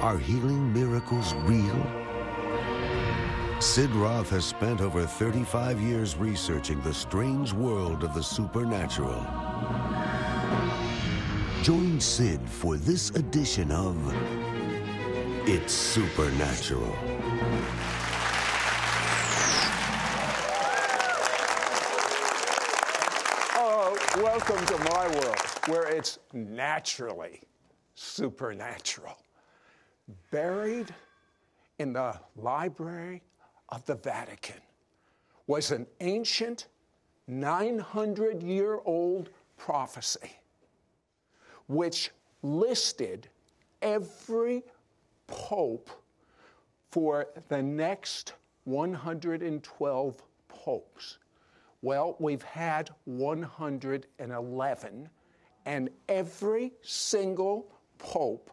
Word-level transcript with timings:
Are 0.00 0.16
healing 0.16 0.72
miracles 0.72 1.34
real? 1.42 1.84
Sid 3.60 3.90
Roth 3.90 4.30
has 4.30 4.44
spent 4.44 4.80
over 4.80 5.04
35 5.04 5.80
years 5.80 6.14
researching 6.16 6.80
the 6.82 6.94
strange 6.94 7.52
world 7.52 8.04
of 8.04 8.14
the 8.14 8.22
supernatural. 8.22 9.26
Join 11.64 11.98
Sid 11.98 12.40
for 12.48 12.76
this 12.76 13.10
edition 13.10 13.72
of 13.72 13.96
It's 15.48 15.72
Supernatural. 15.72 16.94
Oh, 23.56 23.98
welcome 24.18 24.64
to 24.64 24.78
my 24.94 25.08
world 25.08 25.40
where 25.66 25.88
it's 25.88 26.20
naturally 26.32 27.40
supernatural. 27.96 29.18
Buried 30.30 30.94
in 31.78 31.92
the 31.92 32.18
Library 32.36 33.22
of 33.68 33.84
the 33.86 33.94
Vatican 33.94 34.60
was 35.46 35.70
an 35.70 35.86
ancient 36.00 36.66
900 37.26 38.42
year 38.42 38.80
old 38.84 39.30
prophecy 39.56 40.38
which 41.68 42.10
listed 42.42 43.28
every 43.82 44.64
pope 45.26 45.90
for 46.90 47.26
the 47.48 47.62
next 47.62 48.32
112 48.64 50.22
popes. 50.48 51.18
Well, 51.82 52.16
we've 52.18 52.42
had 52.42 52.90
111, 53.04 55.08
and 55.64 55.90
every 56.08 56.72
single 56.82 57.70
pope 57.98 58.50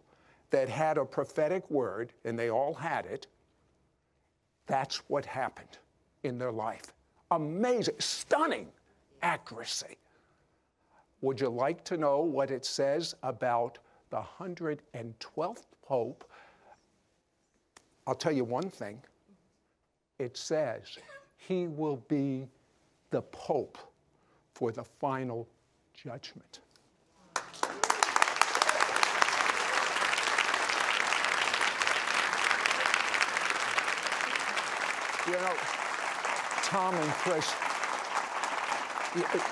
that 0.51 0.69
had 0.69 0.97
a 0.97 1.05
prophetic 1.05 1.69
word, 1.69 2.13
and 2.23 2.37
they 2.37 2.49
all 2.49 2.73
had 2.73 3.05
it, 3.05 3.27
that's 4.67 4.97
what 5.09 5.25
happened 5.25 5.77
in 6.23 6.37
their 6.37 6.51
life. 6.51 6.93
Amazing, 7.31 7.95
stunning 7.99 8.67
accuracy. 9.21 9.97
Would 11.21 11.39
you 11.39 11.49
like 11.49 11.83
to 11.85 11.97
know 11.97 12.21
what 12.21 12.51
it 12.51 12.65
says 12.65 13.15
about 13.23 13.79
the 14.09 14.21
112th 14.39 15.63
Pope? 15.81 16.29
I'll 18.07 18.15
tell 18.15 18.31
you 18.31 18.43
one 18.43 18.69
thing. 18.69 19.01
It 20.19 20.37
says 20.37 20.97
he 21.37 21.67
will 21.67 21.97
be 22.07 22.47
the 23.09 23.21
Pope 23.23 23.77
for 24.53 24.71
the 24.71 24.83
final 24.83 25.47
judgment. 25.93 26.59
You 35.27 35.33
know, 35.33 35.53
Tom 36.61 36.93
and 36.93 37.11
Chris, 37.13 37.51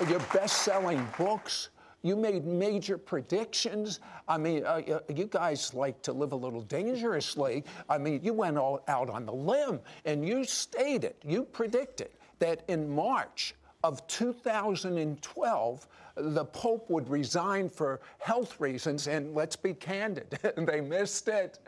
your 0.08 0.20
best 0.32 0.62
selling 0.62 1.04
books, 1.18 1.70
you 2.02 2.14
made 2.14 2.44
major 2.44 2.96
predictions. 2.96 3.98
I 4.28 4.38
mean, 4.38 4.64
uh, 4.64 5.00
you 5.12 5.24
guys 5.24 5.74
like 5.74 6.00
to 6.02 6.12
live 6.12 6.30
a 6.30 6.36
little 6.36 6.60
dangerously. 6.62 7.64
I 7.88 7.98
mean, 7.98 8.20
you 8.22 8.32
went 8.32 8.56
all 8.56 8.84
out 8.86 9.10
on 9.10 9.26
the 9.26 9.32
limb 9.32 9.80
and 10.04 10.24
you 10.24 10.44
stated, 10.44 11.14
you 11.24 11.42
predicted 11.42 12.10
that 12.38 12.62
in 12.68 12.88
March 12.88 13.56
of 13.82 14.06
2012, 14.06 15.88
the 16.16 16.44
Pope 16.44 16.88
would 16.88 17.08
resign 17.08 17.68
for 17.68 18.00
health 18.18 18.60
reasons, 18.60 19.08
and 19.08 19.34
let's 19.34 19.56
be 19.56 19.74
candid, 19.74 20.38
they 20.56 20.80
missed 20.80 21.26
it. 21.26 21.58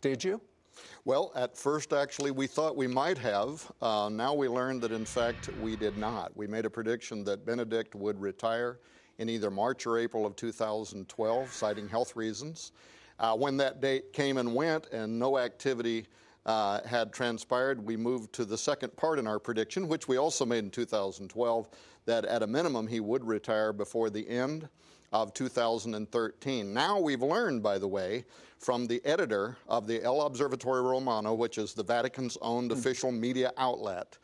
Did 0.00 0.22
you? 0.22 0.40
Well, 1.04 1.32
at 1.34 1.56
first, 1.56 1.92
actually, 1.92 2.30
we 2.30 2.46
thought 2.46 2.76
we 2.76 2.86
might 2.86 3.18
have. 3.18 3.70
Uh, 3.80 4.10
now 4.12 4.34
we 4.34 4.48
learned 4.48 4.82
that, 4.82 4.92
in 4.92 5.04
fact, 5.04 5.48
we 5.62 5.74
did 5.74 5.96
not. 5.96 6.36
We 6.36 6.46
made 6.46 6.66
a 6.66 6.70
prediction 6.70 7.24
that 7.24 7.46
Benedict 7.46 7.94
would 7.94 8.20
retire 8.20 8.78
in 9.18 9.28
either 9.28 9.50
March 9.50 9.86
or 9.86 9.98
April 9.98 10.26
of 10.26 10.36
2012, 10.36 11.52
citing 11.52 11.88
health 11.88 12.16
reasons. 12.16 12.72
Uh, 13.18 13.34
when 13.34 13.56
that 13.56 13.80
date 13.80 14.12
came 14.12 14.36
and 14.38 14.54
went 14.54 14.88
and 14.92 15.18
no 15.18 15.38
activity 15.38 16.06
uh, 16.46 16.80
had 16.86 17.12
transpired, 17.12 17.84
we 17.84 17.96
moved 17.96 18.32
to 18.34 18.44
the 18.44 18.56
second 18.56 18.94
part 18.96 19.18
in 19.18 19.26
our 19.26 19.38
prediction, 19.38 19.88
which 19.88 20.08
we 20.08 20.16
also 20.16 20.44
made 20.46 20.64
in 20.64 20.70
2012, 20.70 21.68
that 22.06 22.24
at 22.24 22.42
a 22.42 22.46
minimum 22.46 22.86
he 22.86 23.00
would 23.00 23.24
retire 23.24 23.72
before 23.72 24.10
the 24.10 24.28
end 24.28 24.68
of 25.12 25.34
2013. 25.34 26.72
Now 26.72 27.00
we've 27.00 27.22
learned, 27.22 27.62
by 27.62 27.78
the 27.78 27.88
way, 27.88 28.24
from 28.58 28.86
the 28.86 29.04
editor 29.04 29.56
of 29.68 29.86
the 29.86 29.98
L'Osservatore 30.00 30.82
Romano, 30.82 31.34
which 31.34 31.58
is 31.58 31.72
the 31.72 31.82
Vatican's 31.82 32.36
owned 32.42 32.70
hmm. 32.70 32.78
official 32.78 33.10
media 33.10 33.52
outlet, 33.56 34.18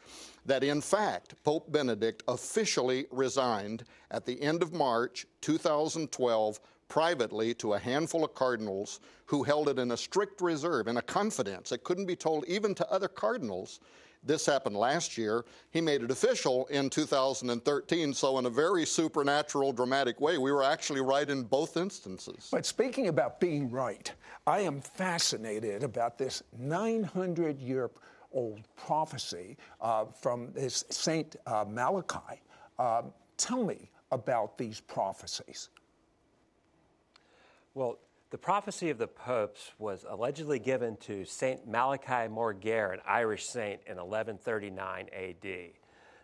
that 0.44 0.62
in 0.62 0.80
fact 0.80 1.34
Pope 1.42 1.72
Benedict 1.72 2.22
officially 2.28 3.06
resigned 3.10 3.84
at 4.10 4.26
the 4.26 4.40
end 4.40 4.62
of 4.62 4.72
March 4.72 5.26
2012 5.40 6.60
privately 6.88 7.52
to 7.54 7.74
a 7.74 7.78
handful 7.78 8.24
of 8.24 8.34
cardinals 8.34 9.00
who 9.24 9.42
held 9.42 9.68
it 9.68 9.78
in 9.78 9.90
a 9.90 9.96
strict 9.96 10.40
reserve, 10.40 10.86
in 10.86 10.98
a 10.98 11.02
confidence. 11.02 11.72
It 11.72 11.82
couldn't 11.82 12.06
be 12.06 12.14
told 12.14 12.44
even 12.46 12.74
to 12.76 12.90
other 12.90 13.08
cardinals. 13.08 13.80
This 14.26 14.44
happened 14.44 14.76
last 14.76 15.16
year. 15.16 15.44
He 15.70 15.80
made 15.80 16.02
it 16.02 16.10
official 16.10 16.66
in 16.66 16.90
2013, 16.90 18.12
so 18.12 18.38
in 18.38 18.46
a 18.46 18.50
very 18.50 18.84
supernatural, 18.84 19.72
dramatic 19.72 20.20
way, 20.20 20.36
we 20.36 20.50
were 20.50 20.64
actually 20.64 21.00
right 21.00 21.28
in 21.28 21.44
both 21.44 21.76
instances. 21.76 22.48
But 22.50 22.66
speaking 22.66 23.06
about 23.06 23.38
being 23.38 23.70
right, 23.70 24.12
I 24.46 24.60
am 24.60 24.80
fascinated 24.80 25.84
about 25.84 26.18
this 26.18 26.42
900 26.58 27.60
year 27.60 27.90
old 28.32 28.60
prophecy 28.76 29.56
uh, 29.80 30.06
from 30.06 30.52
this 30.52 30.84
Saint 30.90 31.36
uh, 31.46 31.64
Malachi. 31.68 32.42
Uh, 32.78 33.02
tell 33.36 33.64
me 33.64 33.90
about 34.10 34.58
these 34.58 34.80
prophecies. 34.80 35.70
Well, 37.74 37.98
the 38.30 38.38
prophecy 38.38 38.90
of 38.90 38.98
the 38.98 39.06
popes 39.06 39.70
was 39.78 40.04
allegedly 40.08 40.58
given 40.58 40.96
to 40.96 41.24
Saint 41.24 41.66
Malachi 41.66 42.28
Morgare, 42.28 42.92
an 42.92 43.00
Irish 43.06 43.46
saint, 43.46 43.80
in 43.86 43.98
1139 43.98 45.08
AD. 45.12 45.46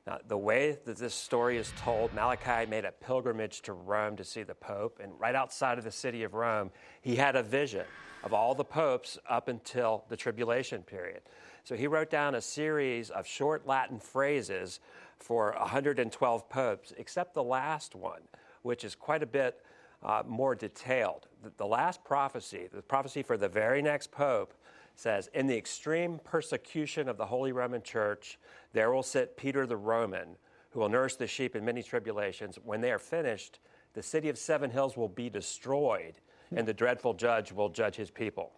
Now, 0.05 0.19
the 0.27 0.37
way 0.37 0.79
that 0.85 0.97
this 0.97 1.15
story 1.15 1.59
is 1.59 1.73
told, 1.79 2.13
Malachi 2.13 2.69
made 2.69 2.85
a 2.85 2.91
pilgrimage 2.91 3.63
to 3.63 3.73
Rome 3.73 4.17
to 4.17 4.25
see 4.25 4.43
the 4.43 4.55
Pope, 4.55 4.99
and 5.01 5.13
right 5.21 5.37
outside 5.37 5.79
of 5.79 5.85
the 5.85 5.93
city 5.93 6.25
of 6.25 6.35
Rome, 6.35 6.73
he 7.03 7.15
had 7.15 7.37
a 7.37 7.43
vision 7.43 7.85
of 8.25 8.33
all 8.33 8.57
the 8.57 8.65
popes 8.65 9.17
up 9.29 9.47
until 9.47 10.05
the 10.09 10.17
tribulation 10.17 10.83
period. 10.83 11.21
So 11.63 11.77
he 11.77 11.87
wrote 11.87 12.11
down 12.11 12.35
a 12.35 12.41
series 12.41 13.11
of 13.11 13.29
short 13.29 13.65
Latin 13.65 14.01
phrases 14.01 14.81
for 15.19 15.55
112 15.57 16.49
popes, 16.49 16.93
except 16.99 17.35
the 17.35 17.45
last 17.45 17.95
one, 17.95 18.23
which 18.63 18.83
is 18.83 18.97
quite 18.97 19.23
a 19.23 19.27
bit 19.27 19.61
uh, 20.03 20.25
more 20.27 20.57
detailed. 20.57 21.29
The, 21.57 21.67
last 21.67 22.05
prophecy, 22.05 22.69
the 22.73 22.83
prophecy 22.83 23.23
for 23.23 23.37
the 23.37 23.49
very 23.49 23.83
next 23.83 24.11
pope, 24.11 24.55
says, 24.97 25.29
In 25.35 25.47
the 25.47 25.57
extreme 25.57 26.21
persecution 26.23 27.09
of 27.09 27.17
the 27.17 27.27
Holy 27.27 27.53
Roman 27.53 27.83
Church, 27.83 28.39
there 28.73 28.93
will 28.93 29.03
sit 29.03 29.37
Peter 29.37 29.67
the 29.67 29.77
Roman, 29.77 30.37
who 30.71 30.81
will 30.81 30.89
nurse 30.89 31.17
the 31.17 31.27
sheep 31.27 31.57
in 31.57 31.65
many 31.65 31.83
tribulations. 31.83 32.59
When 32.63 32.81
they 32.81 32.93
are 32.93 32.99
finished, 32.99 33.61
the 33.95 34.03
city 34.03 34.29
of 34.29 34.39
seven 34.39 34.71
hills 34.71 34.97
will 34.97 35.09
be 35.09 35.29
destroyed, 35.29 36.15
and 36.55 36.67
the 36.67 36.75
dreadful 36.75 37.15
judge 37.15 37.53
will 37.53 37.69
judge 37.69 37.97
his 37.97 38.11
people. 38.11 38.53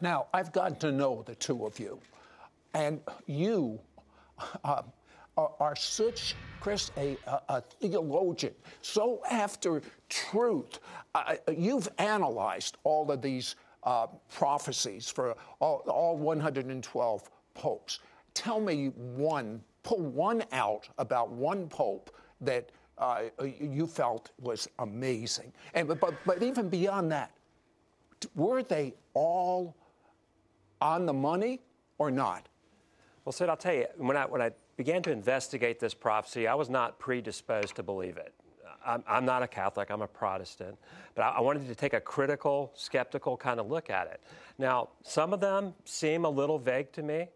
Now, 0.00 0.26
I've 0.32 0.52
gotten 0.52 0.76
to 0.78 0.92
know 0.92 1.22
the 1.26 1.34
two 1.34 1.66
of 1.66 1.78
you, 1.78 2.00
and 2.74 3.00
you 3.26 3.80
uh, 4.64 4.82
are, 5.36 5.52
are 5.60 5.76
such, 5.76 6.34
Chris, 6.60 6.90
a, 6.96 7.16
a, 7.26 7.40
a 7.48 7.60
theologian, 7.60 8.54
so 8.82 9.22
after 9.30 9.82
truth. 10.08 10.78
Uh, 11.14 11.36
you've 11.56 11.88
analyzed 11.98 12.76
all 12.84 13.10
of 13.10 13.22
these 13.22 13.56
uh, 13.84 14.06
prophecies 14.32 15.08
for 15.08 15.36
all, 15.60 15.82
all 15.86 16.16
112 16.16 17.30
popes. 17.54 18.00
Tell 18.34 18.60
me 18.60 18.88
one, 18.88 19.62
pull 19.82 20.00
one 20.00 20.42
out 20.52 20.88
about 20.98 21.30
one 21.30 21.68
pope 21.68 22.14
that 22.40 22.70
uh, 22.98 23.22
you 23.60 23.86
felt 23.86 24.30
was 24.40 24.68
amazing. 24.78 25.52
And, 25.74 25.88
but, 25.88 26.14
but 26.24 26.42
even 26.42 26.68
beyond 26.68 27.12
that, 27.12 27.30
were 28.34 28.62
they 28.62 28.94
all 29.14 29.76
on 30.80 31.06
the 31.06 31.12
money 31.12 31.60
or 31.98 32.10
not? 32.10 32.48
Well, 33.24 33.32
Sid, 33.32 33.48
I'll 33.48 33.56
tell 33.56 33.74
you, 33.74 33.86
when 33.96 34.16
I, 34.16 34.24
when 34.24 34.40
I 34.40 34.50
began 34.76 35.02
to 35.02 35.10
investigate 35.10 35.80
this 35.80 35.94
prophecy, 35.94 36.46
I 36.46 36.54
was 36.54 36.68
not 36.68 36.98
predisposed 36.98 37.76
to 37.76 37.82
believe 37.82 38.16
it. 38.16 38.34
I'm, 38.84 39.02
I'm 39.08 39.24
not 39.24 39.42
a 39.42 39.48
Catholic, 39.48 39.90
I'm 39.90 40.02
a 40.02 40.06
Protestant, 40.06 40.76
but 41.14 41.22
I, 41.22 41.30
I 41.30 41.40
wanted 41.40 41.66
to 41.66 41.74
take 41.74 41.92
a 41.92 42.00
critical, 42.00 42.72
skeptical 42.74 43.36
kind 43.36 43.58
of 43.58 43.68
look 43.68 43.90
at 43.90 44.06
it. 44.06 44.20
Now, 44.58 44.90
some 45.02 45.32
of 45.32 45.40
them 45.40 45.74
seem 45.84 46.24
a 46.24 46.30
little 46.30 46.58
vague 46.58 46.92
to 46.92 47.02
me. 47.02 47.28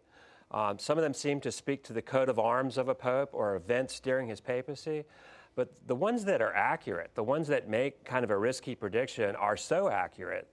Um, 0.51 0.77
some 0.79 0.97
of 0.97 1.03
them 1.03 1.13
seem 1.13 1.39
to 1.41 1.51
speak 1.51 1.83
to 1.85 1.93
the 1.93 2.01
coat 2.01 2.29
of 2.29 2.39
arms 2.39 2.77
of 2.77 2.89
a 2.89 2.95
pope 2.95 3.29
or 3.33 3.55
events 3.55 3.99
during 3.99 4.27
his 4.27 4.41
papacy. 4.41 5.05
But 5.55 5.71
the 5.87 5.95
ones 5.95 6.25
that 6.25 6.41
are 6.41 6.53
accurate, 6.53 7.11
the 7.15 7.23
ones 7.23 7.47
that 7.47 7.69
make 7.69 8.05
kind 8.05 8.23
of 8.23 8.31
a 8.31 8.37
risky 8.37 8.75
prediction, 8.75 9.35
are 9.35 9.57
so 9.57 9.89
accurate 9.89 10.47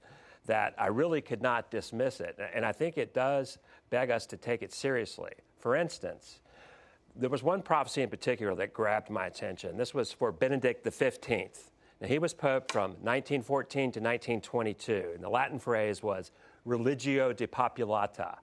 that 0.47 0.75
I 0.79 0.87
really 0.87 1.21
could 1.21 1.43
not 1.43 1.71
dismiss 1.71 2.21
it. 2.21 2.39
And 2.55 2.65
I 2.65 2.73
think 2.73 2.97
it 2.99 3.15
does 3.15 3.59
beg 3.91 4.11
us 4.11 4.27
to 4.27 4.37
take 4.37 4.63
it 4.63 4.73
seriously. 4.73 5.33
For 5.59 5.77
instance, 5.77 6.41
there 7.19 7.31
was 7.31 7.43
one 7.43 7.63
prophecy 7.63 8.03
in 8.03 8.09
particular 8.09 8.55
that 8.55 8.73
grabbed 8.73 9.11
my 9.11 9.27
attention. 9.27 9.77
This 9.77 9.93
was 9.93 10.13
for 10.13 10.31
Benedict 10.31 10.87
XV. 10.89 11.31
Now, 12.01 12.07
he 12.07 12.21
was 12.21 12.33
pope 12.33 12.71
from 12.71 12.93
1914 13.03 13.81
to 13.93 14.01
1922, 14.01 15.11
and 15.15 15.23
the 15.23 15.29
Latin 15.29 15.59
phrase 15.59 16.01
was 16.01 16.31
religio 16.65 17.33
depopulata. 17.33 18.37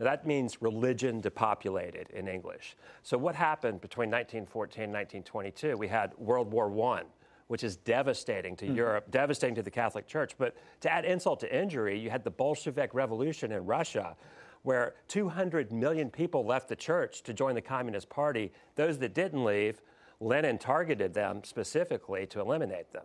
Now, 0.00 0.06
that 0.06 0.26
means 0.26 0.62
religion 0.62 1.20
depopulated 1.20 2.08
in 2.10 2.26
English. 2.26 2.74
So, 3.02 3.18
what 3.18 3.34
happened 3.34 3.82
between 3.82 4.10
1914 4.10 4.84
and 4.84 4.92
1922? 4.92 5.76
We 5.76 5.88
had 5.88 6.16
World 6.16 6.50
War 6.50 6.72
I, 6.96 7.02
which 7.48 7.62
is 7.62 7.76
devastating 7.76 8.56
to 8.56 8.66
mm. 8.66 8.74
Europe, 8.74 9.10
devastating 9.10 9.56
to 9.56 9.62
the 9.62 9.70
Catholic 9.70 10.06
Church. 10.06 10.32
But 10.38 10.56
to 10.80 10.90
add 10.90 11.04
insult 11.04 11.40
to 11.40 11.54
injury, 11.54 11.98
you 11.98 12.08
had 12.08 12.24
the 12.24 12.30
Bolshevik 12.30 12.94
Revolution 12.94 13.52
in 13.52 13.66
Russia, 13.66 14.16
where 14.62 14.94
200 15.08 15.72
million 15.72 16.10
people 16.10 16.44
left 16.44 16.68
the 16.68 16.76
church 16.76 17.22
to 17.22 17.32
join 17.32 17.54
the 17.54 17.62
Communist 17.62 18.08
Party. 18.08 18.52
Those 18.76 18.98
that 18.98 19.14
didn't 19.14 19.44
leave, 19.44 19.80
Lenin 20.20 20.58
targeted 20.58 21.14
them 21.14 21.42
specifically 21.44 22.26
to 22.26 22.40
eliminate 22.40 22.92
them. 22.92 23.04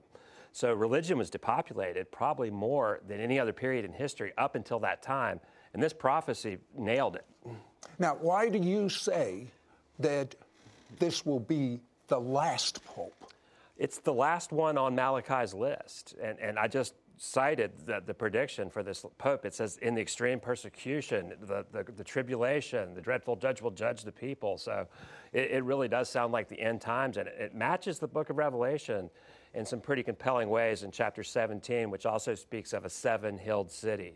So 0.51 0.73
religion 0.73 1.17
was 1.17 1.29
depopulated 1.29 2.11
probably 2.11 2.49
more 2.49 3.01
than 3.07 3.19
any 3.19 3.39
other 3.39 3.53
period 3.53 3.85
in 3.85 3.93
history 3.93 4.33
up 4.37 4.55
until 4.55 4.79
that 4.79 5.03
time. 5.03 5.39
And 5.73 5.83
this 5.83 5.93
prophecy 5.93 6.57
nailed 6.75 7.15
it. 7.15 7.25
Now, 7.99 8.17
why 8.19 8.49
do 8.49 8.57
you 8.57 8.89
say 8.89 9.51
that 9.99 10.35
this 10.99 11.25
will 11.25 11.39
be 11.39 11.81
the 12.07 12.19
last 12.19 12.83
pope? 12.85 13.33
It's 13.77 13.99
the 13.99 14.13
last 14.13 14.51
one 14.51 14.77
on 14.77 14.95
Malachi's 14.95 15.53
list. 15.53 16.15
And, 16.21 16.39
and 16.39 16.57
I 16.57 16.67
just 16.67 16.93
cited 17.17 17.71
the, 17.85 18.01
the, 18.05 18.13
prediction 18.13 18.69
for 18.69 18.83
this 18.83 19.03
pope. 19.17 19.45
It 19.45 19.53
says, 19.53 19.77
in 19.77 19.95
the 19.95 20.01
extreme 20.01 20.39
persecution, 20.39 21.33
the, 21.41 21.65
the, 21.71 21.83
the 21.91 22.03
tribulation, 22.03 22.93
the 22.93 23.01
dreadful 23.01 23.35
judge 23.35 23.61
will 23.61 23.71
judge 23.71 24.03
the 24.03 24.11
people. 24.11 24.57
So 24.57 24.87
it, 25.33 25.51
it, 25.51 25.63
really 25.63 25.87
does 25.87 26.09
sound 26.09 26.31
like 26.31 26.47
the 26.47 26.59
end 26.59 26.79
times, 26.79 27.17
and 27.17 27.27
it, 27.27 27.55
matches 27.55 27.97
the 27.97 28.07
book 28.07 28.29
of 28.29 28.37
Revelation 28.37 29.09
in 29.55 29.65
some 29.65 29.81
pretty 29.81 30.03
compelling 30.03 30.49
ways 30.49 30.83
in 30.83 30.91
chapter 30.91 31.23
17, 31.23 31.89
which 31.89 32.05
also 32.05 32.35
speaks 32.35 32.71
of 32.73 32.85
a 32.85 32.89
seven 32.89 33.37
hilled 33.37 33.71
city. 33.71 34.13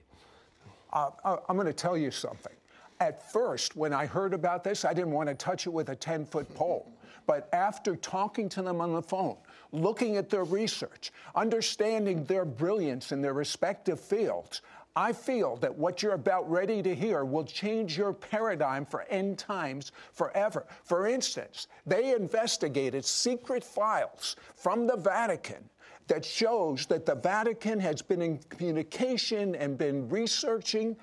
Uh, 0.93 1.09
uh 1.23 1.37
I'm 1.49 1.55
going 1.55 1.67
to 1.67 1.73
tell 1.73 1.97
you 1.97 2.11
something. 2.11 2.53
At 2.99 3.31
first, 3.31 3.75
when 3.75 3.93
I 3.93 4.05
heard 4.05 4.33
about 4.33 4.63
this, 4.63 4.85
I 4.85 4.93
didn't 4.93 5.11
want 5.11 5.27
to 5.27 5.33
touch 5.33 5.65
it 5.65 5.71
with 5.71 5.89
a 5.89 5.95
10 5.95 6.25
foot 6.25 6.53
pole. 6.53 6.91
But 7.25 7.49
after 7.51 7.95
talking 7.95 8.47
to 8.49 8.61
them 8.61 8.79
on 8.79 8.93
the 8.93 9.01
phone, 9.01 9.37
looking 9.71 10.17
at 10.17 10.29
their 10.29 10.43
research, 10.43 11.11
understanding 11.35 12.23
their 12.25 12.45
brilliance 12.45 13.11
in 13.11 13.21
their 13.21 13.33
respective 13.33 13.99
fields, 13.99 14.61
I 14.95 15.13
feel 15.13 15.55
that 15.57 15.73
what 15.73 16.03
you're 16.03 16.13
about 16.13 16.49
ready 16.51 16.83
to 16.83 16.93
hear 16.93 17.23
will 17.23 17.45
change 17.45 17.97
your 17.97 18.11
paradigm 18.11 18.85
for 18.85 19.03
end 19.03 19.37
times 19.37 19.93
forever. 20.11 20.65
For 20.83 21.07
instance, 21.07 21.67
they 21.85 22.13
investigated 22.13 23.05
secret 23.05 23.63
files 23.63 24.35
from 24.55 24.87
the 24.87 24.97
Vatican 24.97 25.69
that 26.07 26.25
shows 26.25 26.85
that 26.87 27.05
the 27.05 27.15
Vatican 27.15 27.79
has 27.79 28.01
been 28.01 28.21
in 28.21 28.37
communication 28.49 29.55
and 29.55 29.77
been 29.77 30.09
researching 30.09 30.97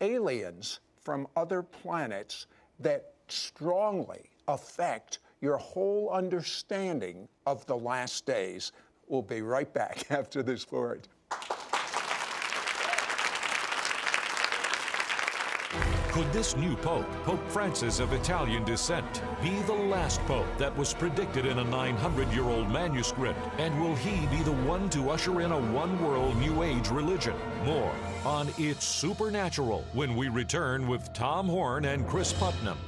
aliens 0.00 0.78
from 1.00 1.26
other 1.36 1.62
planets 1.62 2.46
that 2.78 3.14
strongly 3.26 4.30
affect 4.46 5.18
your 5.44 5.58
whole 5.58 6.08
understanding 6.10 7.28
of 7.44 7.66
the 7.66 7.76
last 7.76 8.24
days. 8.24 8.72
We'll 9.06 9.20
be 9.20 9.42
right 9.42 9.72
back 9.72 10.06
after 10.10 10.42
this 10.42 10.72
word. 10.72 11.06
Could 16.12 16.32
this 16.32 16.56
new 16.56 16.76
Pope, 16.76 17.10
Pope 17.24 17.50
Francis 17.50 17.98
of 17.98 18.12
Italian 18.12 18.64
descent, 18.64 19.20
be 19.42 19.50
the 19.62 19.72
last 19.72 20.20
Pope 20.26 20.46
that 20.58 20.74
was 20.78 20.94
predicted 20.94 21.44
in 21.44 21.58
a 21.58 21.64
900 21.64 22.32
year 22.32 22.44
old 22.44 22.70
manuscript? 22.70 23.38
And 23.58 23.78
will 23.82 23.96
he 23.96 24.24
be 24.26 24.42
the 24.44 24.52
one 24.52 24.88
to 24.90 25.10
usher 25.10 25.40
in 25.42 25.52
a 25.52 25.60
one 25.72 26.02
world 26.02 26.36
New 26.38 26.62
Age 26.62 26.88
religion? 26.88 27.34
More 27.64 27.92
on 28.24 28.48
It's 28.56 28.86
Supernatural 28.86 29.84
when 29.92 30.16
we 30.16 30.28
return 30.28 30.86
with 30.86 31.12
Tom 31.12 31.48
Horn 31.48 31.84
and 31.84 32.06
Chris 32.06 32.32
Putnam. 32.32 32.78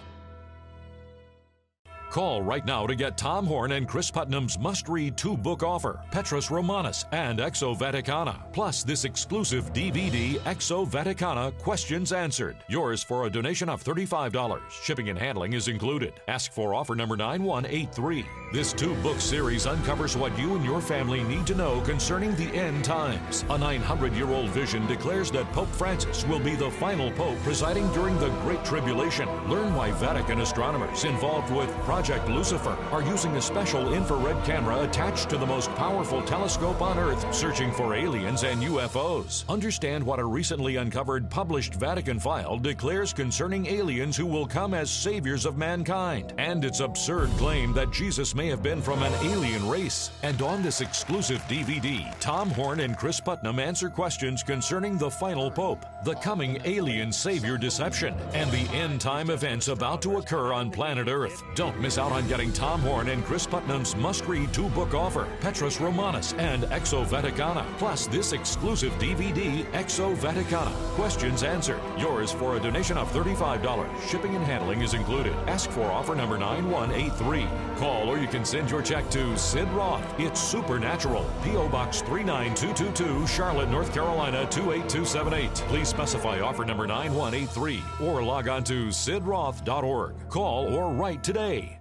Call 2.17 2.41
right 2.41 2.65
now 2.65 2.87
to 2.87 2.95
get 2.95 3.19
Tom 3.19 3.45
Horn 3.45 3.73
and 3.73 3.87
Chris 3.87 4.11
Putnam's 4.11 4.59
must 4.59 4.89
read 4.89 5.19
two 5.19 5.37
book 5.37 5.63
offer 5.63 6.01
Petrus 6.11 6.51
Romanus 6.51 7.05
and 7.13 7.41
Exo 7.41 7.77
Vaticana. 7.77 8.41
Plus, 8.55 8.83
this 8.83 9.05
exclusive 9.05 9.71
DVD, 9.75 10.37
Exo 10.47 10.89
Vaticana 10.89 11.53
Questions 11.59 12.13
Answered. 12.13 12.57
Yours 12.69 13.03
for 13.03 13.27
a 13.27 13.31
donation 13.31 13.69
of 13.69 13.85
$35. 13.85 14.63
Shipping 14.71 15.11
and 15.11 15.19
handling 15.19 15.53
is 15.53 15.69
included. 15.69 16.15
Ask 16.27 16.53
for 16.53 16.75
offer 16.75 16.95
number 16.95 17.19
9183. 17.19 18.25
This 18.51 18.73
two 18.73 18.95
book 19.03 19.21
series 19.21 19.67
uncovers 19.67 20.17
what 20.17 20.39
you 20.39 20.55
and 20.55 20.65
your 20.65 20.81
family 20.81 21.23
need 21.25 21.47
to 21.49 21.55
know 21.55 21.83
concerning 21.83 22.35
the 22.37 22.49
end 22.57 22.83
times. 22.83 23.45
A 23.51 23.59
900 23.59 24.15
year 24.15 24.31
old 24.31 24.49
vision 24.49 24.87
declares 24.87 25.31
that 25.33 25.53
Pope 25.53 25.69
Francis 25.69 26.25
will 26.25 26.41
be 26.41 26.55
the 26.55 26.71
final 26.71 27.11
Pope 27.11 27.37
presiding 27.43 27.93
during 27.93 28.19
the 28.19 28.31
Great 28.41 28.65
Tribulation. 28.65 29.29
Learn 29.51 29.75
why 29.75 29.91
Vatican 29.91 30.41
astronomers 30.41 31.05
involved 31.05 31.55
with 31.55 31.69
Project 31.81 32.06
Lucifer 32.07 32.77
are 32.93 33.03
using 33.03 33.37
a 33.37 33.43
special 33.43 33.93
infrared 33.93 34.43
camera 34.45 34.83
attached 34.83 35.29
to 35.29 35.37
the 35.37 35.47
most 35.47 35.69
powerful 35.75 36.23
telescope 36.23 36.81
on 36.81 36.97
Earth 36.99 37.35
searching 37.35 37.73
for 37.73 37.97
aliens 37.97 38.45
and 38.45 38.63
UFOs. 38.63 39.47
Understand 39.49 40.05
what 40.05 40.21
a 40.21 40.25
recently 40.25 40.77
uncovered 40.77 41.29
published 41.29 41.75
Vatican 41.75 42.21
file 42.21 42.59
declares 42.59 43.13
concerning 43.13 43.67
aliens 43.67 44.17
who 44.17 44.25
will 44.25 44.47
come 44.47 44.73
as 44.73 44.89
saviors 44.89 45.45
of 45.45 45.59
mankind 45.59 46.33
and 46.39 46.65
its 46.65 46.79
absurd 46.79 47.29
claim 47.31 47.73
that 47.73 47.91
Jesus 47.91 48.37
may 48.37 48.47
have 48.47 48.63
been 48.63 48.81
from 48.81 49.03
an 49.03 49.13
alien 49.25 49.69
race. 49.69 50.13
And 50.23 50.41
on 50.43 50.63
this 50.63 50.81
exclusive 50.81 51.43
DVD, 51.49 52.09
Tom 52.21 52.51
Horn 52.51 52.79
and 52.81 52.97
Chris 52.97 53.19
Putnam 53.19 53.59
answer 53.59 53.91
questions 53.91 54.45
concerning 54.45 54.97
the 54.97 55.11
final 55.11 55.51
Pope, 55.51 55.85
the 56.05 56.15
coming 56.15 56.61
alien 56.65 57.11
savior 57.11 57.59
deception, 57.59 58.15
and 58.33 58.49
the 58.53 58.73
end 58.73 59.01
time 59.01 59.29
events 59.29 59.67
about 59.67 60.03
to 60.03 60.19
occur 60.19 60.53
on 60.53 60.71
planet 60.71 61.09
Earth. 61.09 61.43
Don't 61.57 61.81
miss 61.87 61.99
out 61.99 62.11
on 62.11 62.27
getting 62.27 62.53
Tom 62.53 62.81
Horn 62.81 63.11
and 63.11 63.25
Chris 63.25 63.47
Putnam's 63.47 63.95
must 63.95 64.27
read 64.27 64.53
two 64.53 64.69
book 64.71 64.93
offer, 64.93 65.29
Petrus 65.41 65.81
Romanus 65.81 66.33
and 66.33 66.65
Exo 66.65 67.07
Vaticana, 67.07 67.65
plus 67.79 68.09
this 68.09 68.33
exclusive 68.33 68.93
DVD, 68.95 69.65
Exo 69.67 70.17
Vaticana. 70.17 70.73
Questions 70.97 71.45
answered. 71.45 71.79
Yours 71.97 72.33
for 72.33 72.57
a 72.57 72.61
donation 72.61 72.99
of 72.99 73.09
$35. 73.13 73.87
Shipping 74.09 74.35
and 74.35 74.45
handling 74.45 74.83
is 74.83 74.95
included. 74.95 75.33
Ask 75.47 75.71
for 75.71 75.85
offer 75.85 76.17
number 76.17 76.37
9183. 76.37 77.47
Call 77.77 78.09
or 78.09 78.19
you 78.19 78.27
can 78.27 78.45
send 78.45 78.69
your 78.69 78.83
check 78.83 79.09
to 79.11 79.39
Sid 79.39 79.69
Roth. 79.69 80.03
It's 80.19 80.41
Supernatural. 80.41 81.25
P.O. 81.45 81.69
Box 81.69 82.01
39222, 82.01 83.29
Charlotte, 83.29 83.71
North 83.71 83.95
Carolina 83.95 84.45
28278. 84.51 85.55
Please 85.69 85.89
specify 85.89 86.41
offer 86.41 86.65
number 86.65 86.89
9183 86.89 87.81
or 88.03 88.25
log 88.25 88.49
on 88.49 88.65
to 88.65 88.89
sidroth.org. 88.89 90.29
Call 90.29 90.67
or 90.75 90.93
write 90.93 91.23
today 91.23 91.76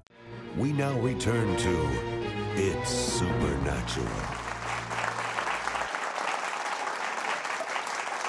we 0.58 0.72
now 0.72 0.98
return 1.02 1.58
to 1.58 1.90
It's 2.56 2.90
Supernatural. 2.90 4.08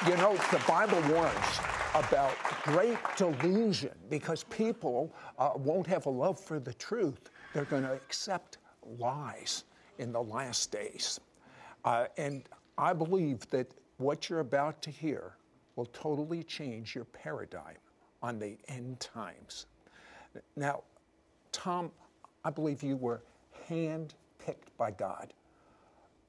You 0.09 0.16
know, 0.16 0.37
the 0.50 0.62
Bible 0.66 1.00
warns 1.14 1.61
about 1.95 2.35
great 2.64 2.99
delusion 3.16 3.92
because 4.11 4.42
people 4.45 5.14
uh, 5.38 5.50
won't 5.54 5.87
have 5.87 6.06
a 6.06 6.11
love 6.11 6.38
for 6.40 6.59
the 6.59 6.75
truth. 6.75 7.30
They're 7.54 7.64
going 7.64 7.85
to 7.85 7.92
accept 7.92 8.59
lies 8.99 9.64
in 9.99 10.12
the 10.12 10.23
last 10.23 10.73
days. 10.73 11.21
Uh, 11.85 12.06
and 12.16 12.49
I 12.76 12.92
believe 12.92 13.49
that 13.50 13.68
what 13.99 14.28
you're 14.28 14.40
about 14.40 14.83
to 14.83 14.90
hear 14.90 15.37
will 15.76 15.87
totally 15.87 16.42
change 16.42 16.95
your 16.95 17.04
paradigm 17.04 17.76
on 18.21 18.40
the 18.40 18.59
end 18.66 18.99
times. 18.99 19.66
Now, 20.56 20.83
Tom, 21.52 21.90
I 22.47 22.50
believe 22.50 22.85
you 22.85 22.97
were 22.97 23.23
hand 23.67 24.15
picked 24.38 24.76
by 24.79 24.93
God 24.93 25.33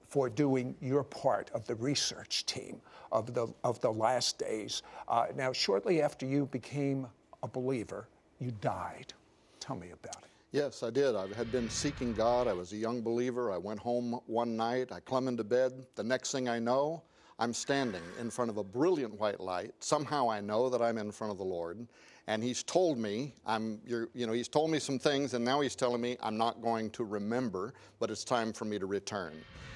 for 0.07 0.31
doing 0.31 0.73
your 0.81 1.03
part 1.03 1.51
of 1.53 1.67
the 1.67 1.75
research 1.75 2.43
team 2.47 2.81
of 3.11 3.35
the, 3.35 3.53
of 3.63 3.79
the 3.81 3.93
last 3.93 4.39
days. 4.39 4.81
Uh, 5.07 5.27
now, 5.35 5.53
shortly 5.53 6.01
after 6.01 6.25
you 6.25 6.47
became 6.47 7.05
a 7.43 7.47
believer, 7.47 8.07
you 8.39 8.51
died. 8.61 9.13
Tell 9.59 9.75
me 9.75 9.91
about 9.91 10.23
it. 10.23 10.29
Yes, 10.51 10.81
I 10.81 10.89
did. 10.89 11.15
I 11.15 11.27
had 11.35 11.51
been 11.51 11.69
seeking 11.69 12.13
God. 12.13 12.47
I 12.47 12.53
was 12.53 12.73
a 12.73 12.77
young 12.77 13.03
believer. 13.03 13.51
I 13.51 13.59
went 13.59 13.79
home 13.79 14.19
one 14.25 14.57
night. 14.57 14.91
I 14.91 15.01
clumb 15.01 15.27
into 15.27 15.43
bed. 15.43 15.85
The 15.93 16.03
next 16.03 16.31
thing 16.31 16.49
I 16.49 16.57
know, 16.57 17.03
I'm 17.37 17.53
standing 17.53 18.01
in 18.19 18.31
front 18.31 18.49
of 18.49 18.57
a 18.57 18.63
brilliant 18.63 19.19
white 19.19 19.39
light. 19.39 19.75
Somehow 19.81 20.31
I 20.31 20.41
know 20.41 20.67
that 20.67 20.81
I'm 20.81 20.97
in 20.97 21.11
front 21.11 21.31
of 21.31 21.37
the 21.37 21.45
Lord. 21.45 21.85
And 22.27 22.43
He's 22.43 22.61
told 22.61 22.97
me, 22.97 23.33
I'm, 23.45 23.79
you 23.85 24.27
know, 24.27 24.33
He's 24.33 24.49
told 24.49 24.69
me 24.69 24.79
some 24.79 24.99
things, 24.99 25.33
and 25.33 25.43
now 25.43 25.61
He's 25.61 25.75
telling 25.75 26.01
me 26.01 26.17
I'm 26.21 26.37
not 26.37 26.61
going 26.61 26.89
to 26.91 27.03
remember, 27.03 27.73
but 27.99 28.11
it's 28.11 28.23
time 28.23 28.53
for 28.53 28.65
me 28.65 28.77
to 28.79 28.85
return. 28.85 29.33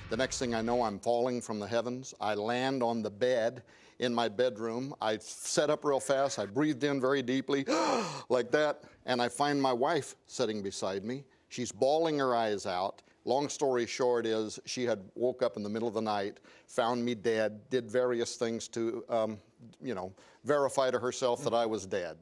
The 0.09 0.17
next 0.17 0.39
thing 0.39 0.53
I 0.53 0.61
know, 0.61 0.83
I'm 0.83 0.99
falling 0.99 1.39
from 1.41 1.59
the 1.59 1.67
heavens. 1.67 2.13
I 2.19 2.33
land 2.33 2.83
on 2.83 3.01
the 3.01 3.09
bed 3.09 3.63
in 3.99 4.13
my 4.13 4.27
bedroom. 4.27 4.93
I 5.01 5.17
set 5.19 5.69
up 5.69 5.85
real 5.85 6.01
fast. 6.01 6.37
I 6.37 6.45
breathed 6.45 6.83
in 6.83 6.99
very 6.99 7.21
deeply, 7.21 7.63
like 8.29 8.51
that. 8.51 8.83
And 9.05 9.21
I 9.21 9.29
find 9.29 9.61
my 9.61 9.71
wife 9.71 10.17
sitting 10.27 10.61
beside 10.61 11.05
me. 11.05 11.23
She's 11.47 11.71
bawling 11.71 12.19
her 12.19 12.35
eyes 12.35 12.65
out. 12.65 13.03
Long 13.23 13.47
story 13.47 13.85
short 13.85 14.25
is 14.25 14.59
she 14.65 14.83
had 14.83 14.99
woke 15.15 15.43
up 15.43 15.55
in 15.55 15.63
the 15.63 15.69
middle 15.69 15.87
of 15.87 15.93
the 15.93 16.01
night, 16.01 16.39
found 16.67 17.05
me 17.05 17.13
dead, 17.13 17.61
did 17.69 17.89
various 17.89 18.35
things 18.35 18.67
to, 18.69 19.05
um, 19.07 19.37
you 19.81 19.93
know, 19.93 20.11
verify 20.43 20.89
to 20.89 20.97
herself 20.97 21.43
that 21.43 21.53
I 21.53 21.65
was 21.65 21.85
dead. 21.85 22.17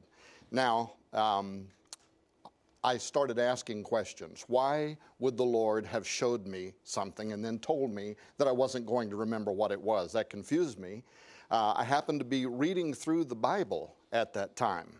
Now, 0.50 0.94
um, 1.12 1.66
I 2.82 2.96
started 2.96 3.38
asking 3.38 3.82
questions. 3.82 4.44
Why 4.48 4.96
would 5.18 5.36
the 5.36 5.44
Lord 5.44 5.84
have 5.86 6.06
showed 6.06 6.46
me 6.46 6.72
something 6.84 7.32
and 7.32 7.44
then 7.44 7.58
told 7.58 7.90
me 7.92 8.16
that 8.38 8.48
I 8.48 8.52
wasn't 8.52 8.86
going 8.86 9.10
to 9.10 9.16
remember 9.16 9.52
what 9.52 9.70
it 9.70 9.80
was? 9.80 10.12
That 10.12 10.30
confused 10.30 10.78
me. 10.78 11.02
Uh, 11.50 11.74
I 11.76 11.84
happened 11.84 12.20
to 12.20 12.24
be 12.24 12.46
reading 12.46 12.94
through 12.94 13.24
the 13.24 13.34
Bible 13.34 13.96
at 14.12 14.32
that 14.34 14.56
time 14.56 14.99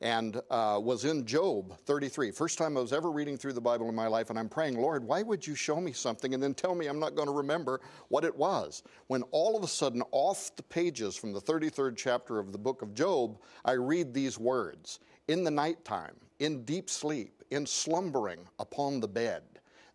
and 0.00 0.40
uh, 0.50 0.80
was 0.82 1.04
in 1.04 1.26
Job 1.26 1.76
33. 1.84 2.30
First 2.30 2.56
time 2.56 2.76
I 2.76 2.80
was 2.80 2.92
ever 2.92 3.10
reading 3.10 3.36
through 3.36 3.52
the 3.52 3.60
Bible 3.60 3.88
in 3.88 3.94
my 3.94 4.06
life, 4.06 4.30
and 4.30 4.38
I'm 4.38 4.48
praying, 4.48 4.80
Lord, 4.80 5.04
why 5.04 5.22
would 5.22 5.46
you 5.46 5.54
show 5.54 5.80
me 5.80 5.92
something 5.92 6.32
and 6.32 6.42
then 6.42 6.54
tell 6.54 6.74
me 6.74 6.86
I'm 6.86 6.98
not 6.98 7.14
going 7.14 7.28
to 7.28 7.34
remember 7.34 7.80
what 8.08 8.24
it 8.24 8.34
was? 8.34 8.82
When 9.08 9.22
all 9.30 9.56
of 9.56 9.62
a 9.62 9.68
sudden, 9.68 10.02
off 10.10 10.54
the 10.56 10.62
pages 10.62 11.16
from 11.16 11.32
the 11.32 11.40
33rd 11.40 11.96
chapter 11.96 12.38
of 12.38 12.52
the 12.52 12.58
book 12.58 12.82
of 12.82 12.94
Job, 12.94 13.38
I 13.64 13.72
read 13.72 14.14
these 14.14 14.38
words 14.38 15.00
In 15.28 15.44
the 15.44 15.50
nighttime, 15.50 16.16
in 16.38 16.64
deep 16.64 16.88
sleep, 16.88 17.42
in 17.50 17.66
slumbering 17.66 18.40
upon 18.58 19.00
the 19.00 19.08
bed. 19.08 19.42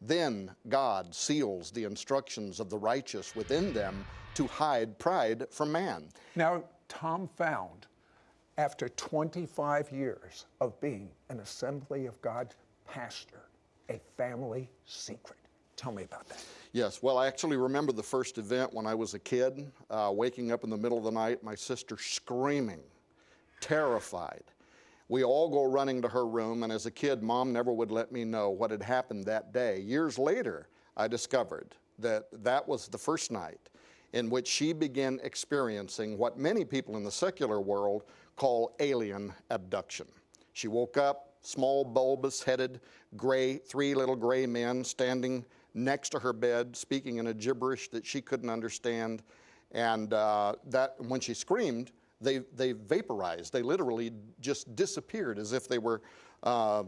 Then 0.01 0.51
God 0.69 1.15
seals 1.15 1.71
the 1.71 1.85
instructions 1.85 2.59
of 2.59 2.69
the 2.69 2.77
righteous 2.77 3.35
within 3.35 3.73
them 3.73 4.05
to 4.35 4.45
hide 4.45 4.99
pride 4.99 5.47
from 5.49 5.71
man. 5.71 6.09
Now, 6.35 6.65
Tom 6.87 7.27
found 7.35 7.87
after 8.57 8.89
25 8.89 9.91
years 9.91 10.45
of 10.61 10.79
being 10.79 11.09
an 11.29 11.39
Assembly 11.39 12.05
of 12.05 12.19
God 12.21 12.53
pastor, 12.87 13.49
a 13.89 13.99
family 14.17 14.69
secret. 14.85 15.39
Tell 15.75 15.91
me 15.91 16.03
about 16.03 16.27
that. 16.29 16.43
Yes, 16.71 17.03
well, 17.03 17.17
I 17.17 17.27
actually 17.27 17.57
remember 17.57 17.91
the 17.91 18.03
first 18.03 18.37
event 18.37 18.73
when 18.73 18.87
I 18.87 18.95
was 18.95 19.13
a 19.13 19.19
kid, 19.19 19.71
uh, 19.89 20.11
waking 20.13 20.51
up 20.51 20.63
in 20.63 20.69
the 20.69 20.77
middle 20.77 20.97
of 20.97 21.03
the 21.03 21.11
night, 21.11 21.43
my 21.43 21.55
sister 21.55 21.97
screaming, 21.97 22.81
terrified. 23.59 24.43
We 25.09 25.23
all 25.23 25.49
go 25.49 25.65
running 25.65 26.01
to 26.01 26.07
her 26.07 26.25
room, 26.25 26.63
and 26.63 26.71
as 26.71 26.85
a 26.85 26.91
kid, 26.91 27.21
mom 27.21 27.51
never 27.51 27.73
would 27.73 27.91
let 27.91 28.11
me 28.11 28.23
know 28.23 28.49
what 28.49 28.71
had 28.71 28.81
happened 28.81 29.25
that 29.25 29.53
day. 29.53 29.81
Years 29.81 30.17
later, 30.17 30.69
I 30.95 31.07
discovered 31.07 31.75
that 31.99 32.27
that 32.43 32.67
was 32.67 32.87
the 32.87 32.97
first 32.97 33.31
night 33.31 33.69
in 34.13 34.29
which 34.29 34.47
she 34.47 34.71
began 34.71 35.19
experiencing 35.23 36.17
what 36.17 36.39
many 36.39 36.63
people 36.63 36.95
in 36.95 37.03
the 37.03 37.11
secular 37.11 37.59
world 37.59 38.05
call 38.35 38.75
alien 38.79 39.33
abduction. 39.49 40.07
She 40.53 40.67
woke 40.67 40.97
up, 40.97 41.35
small, 41.41 41.83
bulbous 41.83 42.43
headed, 42.43 42.81
gray, 43.15 43.57
three 43.57 43.93
little 43.93 44.15
gray 44.15 44.45
men 44.45 44.83
standing 44.83 45.45
next 45.73 46.09
to 46.09 46.19
her 46.19 46.33
bed, 46.33 46.75
speaking 46.75 47.17
in 47.17 47.27
a 47.27 47.33
gibberish 47.33 47.89
that 47.89 48.05
she 48.05 48.21
couldn't 48.21 48.49
understand. 48.49 49.23
And 49.71 50.13
uh, 50.13 50.53
that, 50.67 50.95
when 50.99 51.19
she 51.19 51.33
screamed, 51.33 51.91
they, 52.21 52.39
they 52.55 52.71
vaporized. 52.71 53.51
They 53.51 53.61
literally 53.61 54.11
just 54.39 54.75
disappeared 54.75 55.37
as 55.37 55.51
if 55.51 55.67
they 55.67 55.77
were 55.77 56.01
uh, 56.43 56.83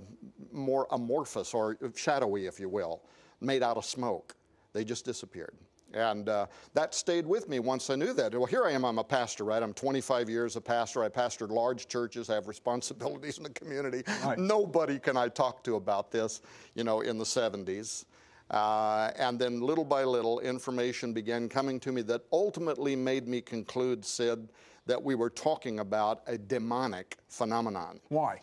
more 0.52 0.88
amorphous 0.92 1.54
or 1.54 1.78
shadowy, 1.96 2.46
if 2.46 2.60
you 2.60 2.70
will, 2.70 3.04
made 3.42 3.64
out 3.64 3.78
of 3.78 3.86
smoke. 3.86 4.36
They 4.74 4.84
just 4.84 5.06
disappeared. 5.06 5.56
And 5.94 6.30
uh, 6.30 6.48
that 6.74 6.94
stayed 6.94 7.26
with 7.26 7.48
me 7.48 7.60
once 7.60 7.90
I 7.90 7.96
knew 7.96 8.14
that. 8.14 8.34
Well, 8.34 8.46
here 8.46 8.66
I 8.66 8.72
am, 8.72 8.84
I'm 8.84 9.00
a 9.00 9.04
pastor, 9.04 9.46
right? 9.46 9.62
I'm 9.64 9.74
25 9.74 10.30
years 10.30 10.56
a 10.56 10.62
pastor. 10.62 11.04
I 11.04 11.10
pastored 11.10 11.50
large 11.50 11.88
churches, 11.88 12.30
I 12.30 12.36
have 12.36 12.48
responsibilities 12.48 13.38
in 13.38 13.44
the 13.44 13.50
community. 13.52 14.04
Right. 14.24 14.38
Nobody 14.38 15.00
can 15.00 15.18
I 15.18 15.30
talk 15.30 15.64
to 15.64 15.76
about 15.76 16.12
this, 16.12 16.42
you 16.76 16.84
know, 16.84 17.02
in 17.02 17.18
the 17.18 17.24
70s. 17.24 18.06
Uh, 18.50 19.12
and 19.18 19.38
then 19.38 19.60
little 19.62 19.84
by 19.84 20.04
little, 20.04 20.40
information 20.40 21.14
began 21.14 21.50
coming 21.50 21.80
to 21.82 21.92
me 21.92 22.02
that 22.02 22.22
ultimately 22.32 22.96
made 22.96 23.28
me 23.28 23.42
conclude, 23.42 24.06
Sid, 24.06 24.50
that 24.86 25.02
we 25.02 25.16
were 25.16 25.30
talking 25.30 25.80
about 25.80 26.22
a 26.28 26.38
demonic 26.38 27.18
phenomenon. 27.28 28.00
Why? 28.08 28.40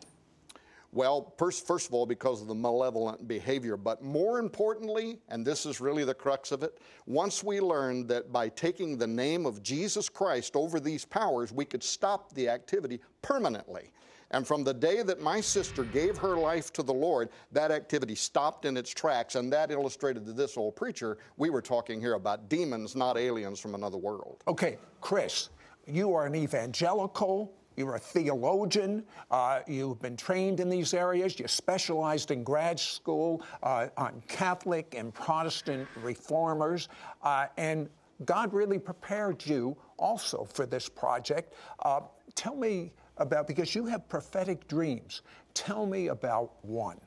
Well, 0.94 1.34
first, 1.38 1.66
first 1.66 1.88
of 1.88 1.94
all, 1.94 2.06
because 2.06 2.40
of 2.40 2.46
the 2.46 2.54
malevolent 2.54 3.26
behavior, 3.26 3.76
but 3.76 4.04
more 4.04 4.38
importantly, 4.38 5.18
and 5.28 5.44
this 5.44 5.66
is 5.66 5.80
really 5.80 6.04
the 6.04 6.14
crux 6.14 6.52
of 6.52 6.62
it, 6.62 6.78
once 7.04 7.42
we 7.42 7.58
learned 7.58 8.06
that 8.10 8.32
by 8.32 8.48
taking 8.50 8.96
the 8.96 9.06
name 9.06 9.44
of 9.44 9.60
Jesus 9.60 10.08
Christ 10.08 10.54
over 10.54 10.78
these 10.78 11.04
powers, 11.04 11.52
we 11.52 11.64
could 11.64 11.82
stop 11.82 12.32
the 12.34 12.48
activity 12.48 13.00
permanently. 13.22 13.90
And 14.30 14.46
from 14.46 14.62
the 14.62 14.72
day 14.72 15.02
that 15.02 15.20
my 15.20 15.40
sister 15.40 15.82
gave 15.82 16.16
her 16.18 16.36
life 16.36 16.72
to 16.74 16.84
the 16.84 16.94
Lord, 16.94 17.30
that 17.50 17.72
activity 17.72 18.14
stopped 18.14 18.64
in 18.64 18.76
its 18.76 18.90
tracks, 18.90 19.34
and 19.34 19.52
that 19.52 19.72
illustrated 19.72 20.24
to 20.26 20.32
this 20.32 20.56
old 20.56 20.76
preacher 20.76 21.18
we 21.36 21.50
were 21.50 21.62
talking 21.62 22.00
here 22.00 22.14
about 22.14 22.48
demons, 22.48 22.94
not 22.94 23.18
aliens 23.18 23.58
from 23.58 23.74
another 23.74 23.98
world. 23.98 24.44
Okay, 24.46 24.78
Chris, 25.00 25.48
you 25.88 26.14
are 26.14 26.24
an 26.24 26.36
evangelical 26.36 27.52
you're 27.76 27.96
a 27.96 27.98
theologian. 27.98 29.04
Uh, 29.30 29.60
you've 29.66 30.00
been 30.00 30.16
trained 30.16 30.60
in 30.60 30.68
these 30.68 30.94
areas. 30.94 31.38
You 31.38 31.48
specialized 31.48 32.30
in 32.30 32.44
grad 32.44 32.78
school 32.78 33.42
uh, 33.62 33.88
on 33.96 34.22
Catholic 34.28 34.94
and 34.96 35.12
Protestant 35.12 35.88
reformers. 36.02 36.88
Uh, 37.22 37.46
and 37.56 37.88
God 38.24 38.52
really 38.52 38.78
prepared 38.78 39.44
you 39.44 39.76
also 39.98 40.44
for 40.44 40.66
this 40.66 40.88
project. 40.88 41.54
Uh, 41.80 42.00
tell 42.34 42.56
me 42.56 42.92
about, 43.16 43.46
because 43.46 43.74
you 43.74 43.86
have 43.86 44.08
prophetic 44.08 44.66
dreams, 44.68 45.22
tell 45.52 45.86
me 45.86 46.08
about 46.08 46.52
one. 46.62 46.98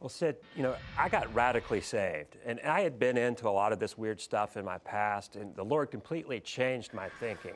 Well, 0.00 0.08
Sid, 0.08 0.36
you 0.56 0.64
know, 0.64 0.74
I 0.98 1.08
got 1.08 1.32
radically 1.32 1.80
saved, 1.80 2.36
and 2.44 2.58
I 2.64 2.80
had 2.80 2.98
been 2.98 3.16
into 3.16 3.48
a 3.48 3.50
lot 3.50 3.72
of 3.72 3.78
this 3.78 3.96
weird 3.96 4.20
stuff 4.20 4.56
in 4.56 4.64
my 4.64 4.78
past, 4.78 5.36
and 5.36 5.54
the 5.54 5.64
Lord 5.64 5.92
completely 5.92 6.40
changed 6.40 6.92
my 6.92 7.08
thinking. 7.20 7.54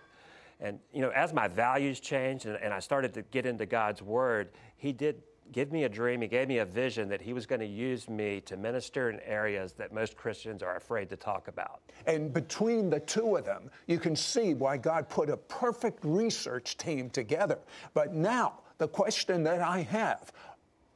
And, 0.60 0.78
you 0.92 1.02
know, 1.02 1.10
as 1.10 1.32
my 1.32 1.48
values 1.48 2.00
changed 2.00 2.46
and, 2.46 2.56
and 2.56 2.72
I 2.72 2.78
started 2.78 3.12
to 3.14 3.22
get 3.22 3.46
into 3.46 3.66
God's 3.66 4.02
Word, 4.02 4.50
He 4.76 4.92
did 4.92 5.22
give 5.52 5.70
me 5.70 5.84
a 5.84 5.88
dream. 5.88 6.20
He 6.22 6.28
gave 6.28 6.48
me 6.48 6.58
a 6.58 6.64
vision 6.64 7.08
that 7.10 7.20
He 7.20 7.32
was 7.32 7.46
going 7.46 7.60
to 7.60 7.66
use 7.66 8.08
me 8.08 8.40
to 8.42 8.56
minister 8.56 9.10
in 9.10 9.20
areas 9.20 9.72
that 9.74 9.92
most 9.92 10.16
Christians 10.16 10.62
are 10.62 10.76
afraid 10.76 11.10
to 11.10 11.16
talk 11.16 11.48
about. 11.48 11.80
And 12.06 12.32
between 12.32 12.90
the 12.90 13.00
two 13.00 13.36
of 13.36 13.44
them, 13.44 13.70
you 13.86 13.98
can 13.98 14.16
see 14.16 14.54
why 14.54 14.76
God 14.76 15.08
put 15.08 15.28
a 15.28 15.36
perfect 15.36 16.00
research 16.04 16.76
team 16.76 17.10
together. 17.10 17.58
But 17.94 18.14
now, 18.14 18.60
the 18.78 18.88
question 18.88 19.42
that 19.44 19.60
I 19.60 19.82
have 19.82 20.32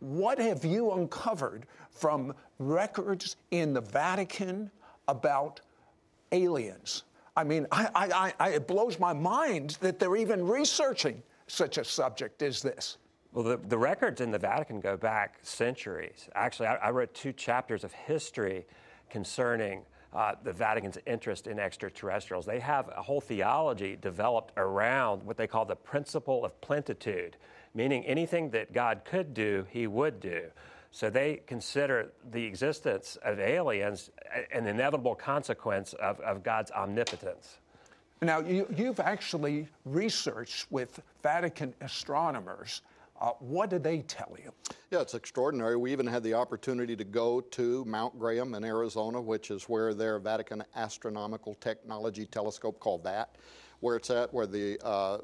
what 0.01 0.39
have 0.39 0.65
you 0.65 0.93
uncovered 0.93 1.67
from 1.91 2.33
records 2.59 3.37
in 3.51 3.75
the 3.75 3.83
Vatican 3.83 4.71
about 5.07 5.61
aliens? 6.33 7.05
I 7.41 7.45
mean, 7.45 7.67
I, 7.73 7.89
I, 7.95 8.35
I, 8.39 8.49
it 8.51 8.67
blows 8.67 8.99
my 8.99 9.15
mind 9.15 9.79
that 9.81 9.99
they're 9.99 10.17
even 10.17 10.47
researching 10.47 11.23
such 11.47 11.79
a 11.79 11.85
subject 11.85 12.43
as 12.43 12.61
this. 12.61 12.99
Well, 13.33 13.45
the, 13.45 13.57
the 13.57 13.79
records 13.79 14.21
in 14.21 14.31
the 14.31 14.39
Vatican 14.39 14.79
go 14.81 14.99
back 14.99 15.39
centuries. 15.41 16.29
Actually, 16.35 16.67
I, 16.67 16.75
I 16.77 16.91
wrote 16.91 17.15
two 17.15 17.33
chapters 17.33 17.83
of 17.83 17.95
history 17.95 18.67
concerning 19.09 19.87
uh, 20.13 20.35
the 20.45 20.53
Vatican's 20.53 20.99
interest 21.07 21.47
in 21.47 21.59
extraterrestrials. 21.59 22.45
They 22.45 22.61
have 22.61 22.91
a 22.95 23.01
whole 23.01 23.23
theology 23.23 23.97
developed 23.97 24.53
around 24.59 25.23
what 25.23 25.39
they 25.39 25.47
call 25.47 25.65
the 25.65 25.77
principle 25.77 26.45
of 26.45 26.61
plenitude, 26.61 27.39
meaning 27.75 28.05
anything 28.05 28.51
that 28.51 28.75
God 28.75 29.01
could 29.07 29.33
do, 29.33 29.67
he 29.71 29.87
would 29.87 30.21
do. 30.21 30.43
So 30.93 31.09
they 31.09 31.43
consider 31.47 32.13
the 32.33 32.45
existence 32.45 33.17
of 33.23 33.39
aliens 33.39 34.11
an 34.53 34.67
inevitable 34.67 35.15
consequence 35.15 35.93
of, 35.95 36.21
of 36.21 36.43
God's 36.43 36.71
omnipotence. 36.73 37.59
Now, 38.23 38.41
you, 38.41 38.67
have 38.77 39.01
actually 39.01 39.67
researched 39.87 40.67
with 40.71 41.01
Vatican 41.23 41.73
astronomers. 41.81 42.83
Uh, 43.19 43.31
what 43.39 43.71
did 43.71 43.83
they 43.83 44.01
tell 44.01 44.37
you? 44.43 44.53
Yeah, 44.91 45.01
it's 45.01 45.15
extraordinary. 45.15 45.77
We 45.77 45.93
even 45.93 46.07
had 46.07 46.23
the 46.23 46.35
opportunity 46.35 46.97
to 46.97 47.05
go 47.05 47.41
to 47.41 47.85
Mount 47.87 48.19
Graham 48.19 48.55
in 48.55 48.65
Arizona, 48.65 49.21
which 49.21 49.51
is 49.51 49.65
where 49.71 49.95
their 49.95 50.19
Vatican 50.19 50.63
Astronomical 50.75 51.55
Technology 51.55 52.27
Telescope, 52.27 52.79
called 52.79 53.05
that, 53.05 53.37
where 53.81 53.97
it's 53.97 54.11
at, 54.11 54.33
where 54.35 54.47
the, 54.47 54.79
uh, 54.85 55.19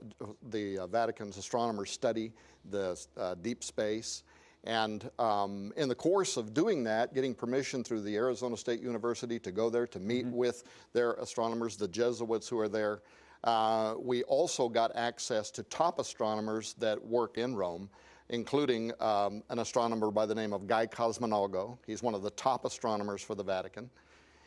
the 0.51 0.79
uh, 0.79 0.87
Vatican's 0.87 1.37
astronomers 1.37 1.91
study 1.91 2.33
the 2.71 2.99
uh, 3.19 3.35
deep 3.43 3.63
space. 3.63 4.23
And 4.67 5.09
um, 5.21 5.73
in 5.77 5.89
the 5.89 5.95
course 5.95 6.37
of 6.37 6.53
doing 6.53 6.83
that, 6.85 7.15
getting 7.15 7.35
permission 7.35 7.85
through 7.85 8.01
the 8.03 8.17
Arizona 8.17 8.57
State 8.57 8.81
University 8.81 9.39
to 9.39 9.53
go 9.53 9.71
there 9.71 9.87
to 9.87 10.01
meet 10.01 10.27
mm-hmm. 10.27 10.37
with 10.37 10.65
their 10.93 11.13
astronomers, 11.15 11.77
the 11.77 11.89
Jesuits 11.89 12.49
who 12.49 12.59
are 12.59 12.69
there, 12.69 13.01
uh, 13.45 13.95
we 13.99 14.25
also 14.25 14.69
got 14.69 14.91
access 14.97 15.53
to 15.53 15.63
top 15.65 16.01
astronomers 16.01 16.75
that 16.81 17.03
work 17.05 17.39
in 17.39 17.55
Rome, 17.55 17.89
including 18.29 18.93
um, 18.99 19.45
an 19.51 19.61
astronomer 19.61 20.11
by 20.11 20.27
the 20.27 20.35
name 20.35 20.53
of 20.53 20.67
Guy 20.67 20.89
Consolmagno. 20.89 21.79
He's 21.87 22.03
one 22.03 22.15
of 22.15 22.23
the 22.23 22.31
top 22.31 22.65
astronomers 22.65 23.23
for 23.23 23.37
the 23.37 23.45
Vatican. 23.45 23.89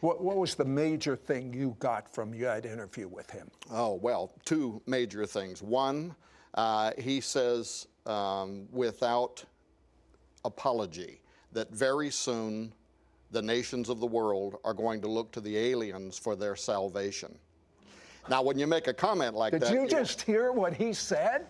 What, 0.01 0.21
what 0.21 0.37
was 0.37 0.55
the 0.55 0.65
major 0.65 1.15
thing 1.15 1.53
you 1.53 1.75
got 1.79 2.13
from 2.13 2.33
your 2.33 2.55
interview 2.57 3.07
with 3.07 3.29
him? 3.29 3.49
Oh, 3.71 3.95
well, 3.95 4.31
two 4.43 4.81
major 4.85 5.25
things. 5.25 5.61
One, 5.61 6.15
uh, 6.55 6.91
he 6.97 7.21
says 7.21 7.87
um, 8.05 8.67
without 8.71 9.43
apology 10.45 11.21
that 11.51 11.71
very 11.71 12.09
soon 12.09 12.73
the 13.31 13.41
nations 13.41 13.89
of 13.89 13.99
the 13.99 14.07
world 14.07 14.57
are 14.63 14.73
going 14.73 15.01
to 15.01 15.07
look 15.07 15.31
to 15.31 15.41
the 15.41 15.57
aliens 15.57 16.17
for 16.17 16.35
their 16.35 16.55
salvation. 16.55 17.37
Now, 18.29 18.41
when 18.41 18.59
you 18.59 18.67
make 18.67 18.87
a 18.87 18.93
comment 18.93 19.35
like 19.35 19.53
Did 19.53 19.61
that. 19.61 19.71
Did 19.71 19.81
you 19.81 19.87
just 19.87 20.21
hear 20.21 20.51
what 20.51 20.73
he 20.73 20.93
said? 20.93 21.45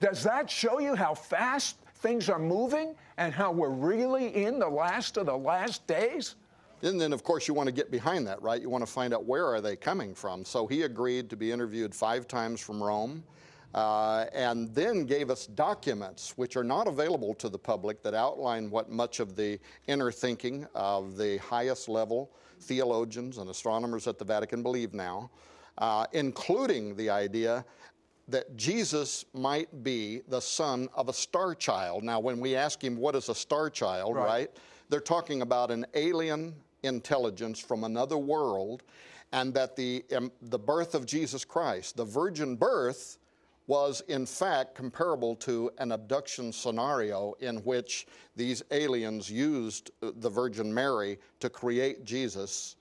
Does 0.00 0.22
that 0.22 0.48
show 0.48 0.78
you 0.78 0.94
how 0.94 1.14
fast 1.14 1.76
things 1.96 2.28
are 2.28 2.38
moving 2.38 2.94
and 3.16 3.32
how 3.32 3.50
we're 3.50 3.70
really 3.70 4.44
in 4.44 4.58
the 4.58 4.68
last 4.68 5.16
of 5.16 5.26
the 5.26 5.36
last 5.36 5.86
days? 5.86 6.36
And 6.82 7.00
then, 7.00 7.12
of 7.12 7.24
course, 7.24 7.48
you 7.48 7.54
want 7.54 7.66
to 7.66 7.72
get 7.72 7.90
behind 7.90 8.26
that, 8.28 8.40
right? 8.40 8.62
You 8.62 8.70
want 8.70 8.86
to 8.86 8.90
find 8.90 9.12
out 9.12 9.24
where 9.24 9.46
are 9.46 9.60
they 9.60 9.74
coming 9.74 10.14
from. 10.14 10.44
So 10.44 10.68
he 10.68 10.82
agreed 10.82 11.28
to 11.30 11.36
be 11.36 11.50
interviewed 11.50 11.92
five 11.92 12.28
times 12.28 12.60
from 12.60 12.80
Rome. 12.80 13.24
Uh, 13.74 14.24
and 14.32 14.74
then 14.74 15.04
gave 15.04 15.28
us 15.28 15.46
documents 15.46 16.32
which 16.36 16.56
are 16.56 16.64
not 16.64 16.88
available 16.88 17.34
to 17.34 17.50
the 17.50 17.58
public 17.58 18.02
that 18.02 18.14
outline 18.14 18.70
what 18.70 18.90
much 18.90 19.20
of 19.20 19.36
the 19.36 19.58
inner 19.88 20.10
thinking 20.10 20.66
of 20.74 21.18
the 21.18 21.36
highest 21.38 21.88
level 21.88 22.30
theologians 22.60 23.38
and 23.38 23.50
astronomers 23.50 24.06
at 24.06 24.18
the 24.18 24.24
Vatican 24.24 24.62
believe 24.62 24.94
now, 24.94 25.30
uh, 25.78 26.06
including 26.12 26.96
the 26.96 27.10
idea 27.10 27.64
that 28.26 28.56
Jesus 28.56 29.24
might 29.32 29.82
be 29.82 30.22
the 30.28 30.40
son 30.40 30.88
of 30.94 31.08
a 31.08 31.12
star 31.12 31.54
child. 31.54 32.04
Now, 32.04 32.20
when 32.20 32.40
we 32.40 32.54
ask 32.56 32.82
him 32.82 32.96
what 32.96 33.14
is 33.14 33.28
a 33.28 33.34
star 33.34 33.70
child, 33.70 34.16
right, 34.16 34.26
right 34.26 34.50
they're 34.88 35.00
talking 35.00 35.42
about 35.42 35.70
an 35.70 35.86
alien 35.94 36.54
intelligence 36.82 37.58
from 37.58 37.84
another 37.84 38.18
world, 38.18 38.82
and 39.32 39.52
that 39.54 39.76
the, 39.76 40.04
um, 40.16 40.32
the 40.42 40.58
birth 40.58 40.94
of 40.94 41.04
Jesus 41.04 41.44
Christ, 41.44 41.96
the 41.96 42.04
virgin 42.04 42.56
birth, 42.56 43.17
was 43.68 44.00
in 44.08 44.26
fact 44.26 44.74
comparable 44.74 45.36
to 45.36 45.70
an 45.78 45.92
abduction 45.92 46.52
scenario 46.52 47.34
in 47.40 47.58
which 47.58 48.06
these 48.34 48.62
aliens 48.72 49.30
used 49.30 49.92
uh, 50.02 50.10
the 50.16 50.28
Virgin 50.28 50.72
Mary 50.72 51.18
to 51.38 51.48
create 51.48 52.04
Jesus. 52.04 52.76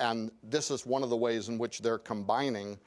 And 0.00 0.32
this 0.42 0.70
is 0.70 0.86
one 0.86 1.02
of 1.02 1.10
the 1.10 1.16
ways 1.16 1.48
in 1.48 1.58
which 1.58 1.82
they're 1.82 1.98
combining 1.98 2.78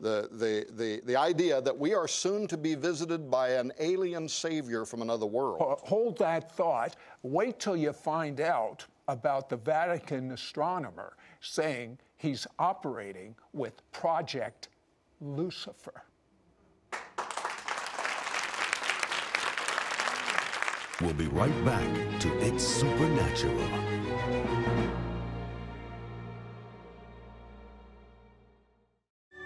the, 0.00 0.28
the, 0.32 0.66
the, 0.72 1.00
the 1.04 1.14
idea 1.14 1.60
that 1.60 1.78
we 1.78 1.94
are 1.94 2.08
soon 2.08 2.48
to 2.48 2.56
be 2.56 2.74
visited 2.74 3.30
by 3.30 3.50
an 3.50 3.72
alien 3.78 4.26
savior 4.26 4.84
from 4.84 5.02
another 5.02 5.26
world. 5.26 5.78
Hold 5.84 6.18
that 6.18 6.50
thought. 6.56 6.96
Wait 7.22 7.60
till 7.60 7.76
you 7.76 7.92
find 7.92 8.40
out 8.40 8.84
about 9.06 9.48
the 9.50 9.56
Vatican 9.56 10.32
astronomer 10.32 11.16
saying 11.40 11.98
he's 12.16 12.46
operating 12.58 13.36
with 13.52 13.80
Project 13.92 14.70
Lucifer. 15.20 16.02
We'll 21.02 21.14
be 21.14 21.26
right 21.26 21.64
back 21.64 22.20
to 22.20 22.38
It's 22.38 22.64
Supernatural. 22.64 23.68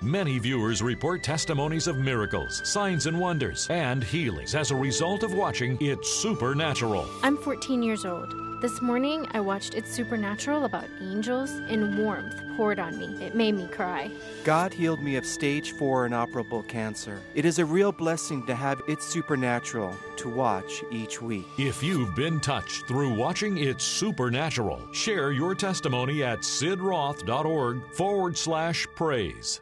Many 0.03 0.39
viewers 0.39 0.83
report 0.83 1.23
testimonies 1.23 1.87
of 1.87 1.97
miracles, 1.97 2.61
signs 2.69 3.07
and 3.07 3.19
wonders, 3.19 3.67
and 3.71 4.05
healings 4.05 4.55
as 4.55 4.71
a 4.71 4.77
result 4.77 5.23
of 5.23 5.33
watching 5.33 5.79
It's 5.81 6.13
Supernatural. 6.13 7.09
I'm 7.23 7.39
14 7.39 7.83
years 7.83 8.05
old. 8.05 8.31
This 8.61 8.83
morning, 8.83 9.27
I 9.31 9.41
watched 9.41 9.75
It's 9.75 9.91
Supernatural 9.91 10.67
about 10.67 10.85
angels, 11.01 11.51
and 11.69 11.99
warmth 11.99 12.46
poured 12.57 12.79
on 12.79 12.99
me. 12.99 13.07
It 13.25 13.35
made 13.35 13.55
me 13.55 13.69
cry. 13.69 14.11
God 14.45 14.73
healed 14.73 15.03
me 15.03 15.17
of 15.17 15.27
stage 15.27 15.73
4 15.73 16.07
inoperable 16.07 16.63
cancer. 16.63 17.21
It 17.35 17.45
is 17.45 17.59
a 17.59 17.65
real 17.65 17.93
blessing 17.93 18.45
to 18.47 18.55
have 18.55 18.81
It's 18.89 19.07
Supernatural 19.07 19.95
to 20.17 20.29
watch 20.29 20.83
each 20.91 21.21
week. 21.21 21.47
If 21.59 21.83
you've 21.83 22.15
been 22.15 22.41
touched 22.41 22.87
through 22.89 23.15
watching 23.15 23.59
It's 23.59 23.85
Supernatural, 23.85 24.81
share 24.93 25.33
your 25.33 25.55
testimony 25.55 26.23
at 26.25 26.41
sidroth.org 26.41 27.93
forward 27.93 28.37
slash 28.39 28.87
praise. 28.95 29.61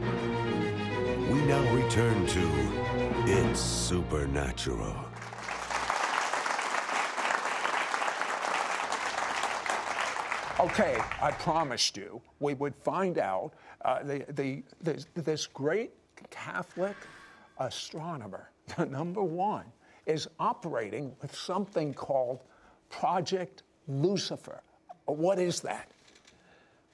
We 0.00 1.40
now 1.44 1.74
return 1.74 2.26
to 2.26 2.50
It's 3.26 3.60
Supernatural. 3.60 5.07
Okay, 10.60 10.98
I 11.22 11.30
promised 11.30 11.96
you 11.96 12.20
we 12.40 12.54
would 12.54 12.74
find 12.74 13.18
out 13.18 13.52
uh, 13.84 14.02
the, 14.02 14.24
the, 14.30 14.64
the, 14.82 15.04
this 15.14 15.46
great 15.46 15.92
Catholic 16.30 16.96
astronomer, 17.60 18.50
the 18.76 18.84
number 18.90 19.22
one, 19.22 19.66
is 20.06 20.26
operating 20.40 21.14
with 21.22 21.32
something 21.32 21.94
called 21.94 22.42
Project 22.90 23.62
Lucifer. 23.86 24.60
What 25.04 25.38
is 25.38 25.60
that? 25.60 25.92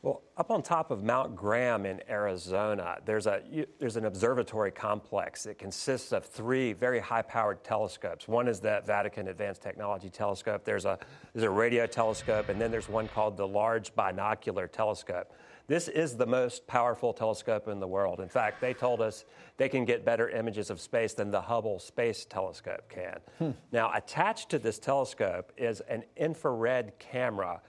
Well, 0.04 0.20
up 0.36 0.50
on 0.50 0.62
top 0.62 0.90
of 0.90 1.02
Mount 1.02 1.34
Graham 1.34 1.86
in 1.86 1.98
Arizona, 2.10 2.98
there's, 3.06 3.26
a, 3.26 3.40
there's 3.78 3.96
an 3.96 4.04
observatory 4.04 4.70
complex 4.70 5.44
that 5.44 5.58
consists 5.58 6.12
of 6.12 6.26
three 6.26 6.74
very 6.74 7.00
high 7.00 7.22
powered 7.22 7.64
telescopes. 7.64 8.28
One 8.28 8.46
is 8.46 8.60
the 8.60 8.82
Vatican 8.84 9.28
Advanced 9.28 9.62
Technology 9.62 10.10
Telescope, 10.10 10.62
there's 10.62 10.84
a, 10.84 10.98
there's 11.32 11.44
a 11.44 11.48
radio 11.48 11.86
telescope, 11.86 12.50
and 12.50 12.60
then 12.60 12.70
there's 12.70 12.86
one 12.86 13.08
called 13.08 13.38
the 13.38 13.48
Large 13.48 13.94
Binocular 13.94 14.68
Telescope. 14.68 15.32
This 15.68 15.88
is 15.88 16.18
the 16.18 16.26
most 16.26 16.66
powerful 16.66 17.14
telescope 17.14 17.68
in 17.68 17.80
the 17.80 17.88
world. 17.88 18.20
In 18.20 18.28
fact, 18.28 18.60
they 18.60 18.74
told 18.74 19.00
us 19.00 19.24
they 19.56 19.70
can 19.70 19.86
get 19.86 20.04
better 20.04 20.28
images 20.28 20.68
of 20.68 20.82
space 20.82 21.14
than 21.14 21.30
the 21.30 21.40
Hubble 21.40 21.78
Space 21.78 22.26
Telescope 22.26 22.90
can. 22.90 23.20
Hmm. 23.38 23.50
Now, 23.72 23.90
attached 23.94 24.50
to 24.50 24.58
this 24.58 24.78
telescope 24.78 25.50
is 25.56 25.80
an 25.88 26.04
infrared 26.18 26.92
camera 26.98 27.62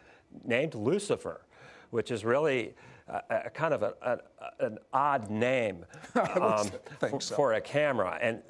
named 0.43 0.75
Lucifer 0.75 1.45
which 1.91 2.11
is 2.11 2.25
really 2.25 2.73
a, 3.07 3.21
a 3.45 3.49
kind 3.49 3.73
of 3.73 3.83
a, 3.83 3.93
a, 4.01 4.65
an 4.65 4.77
odd 4.93 5.29
name 5.29 5.85
um, 6.15 6.69
for, 6.99 7.21
so. 7.21 7.35
for, 7.35 7.53
a 7.53 7.61
camera. 7.61 8.17
And 8.21 8.41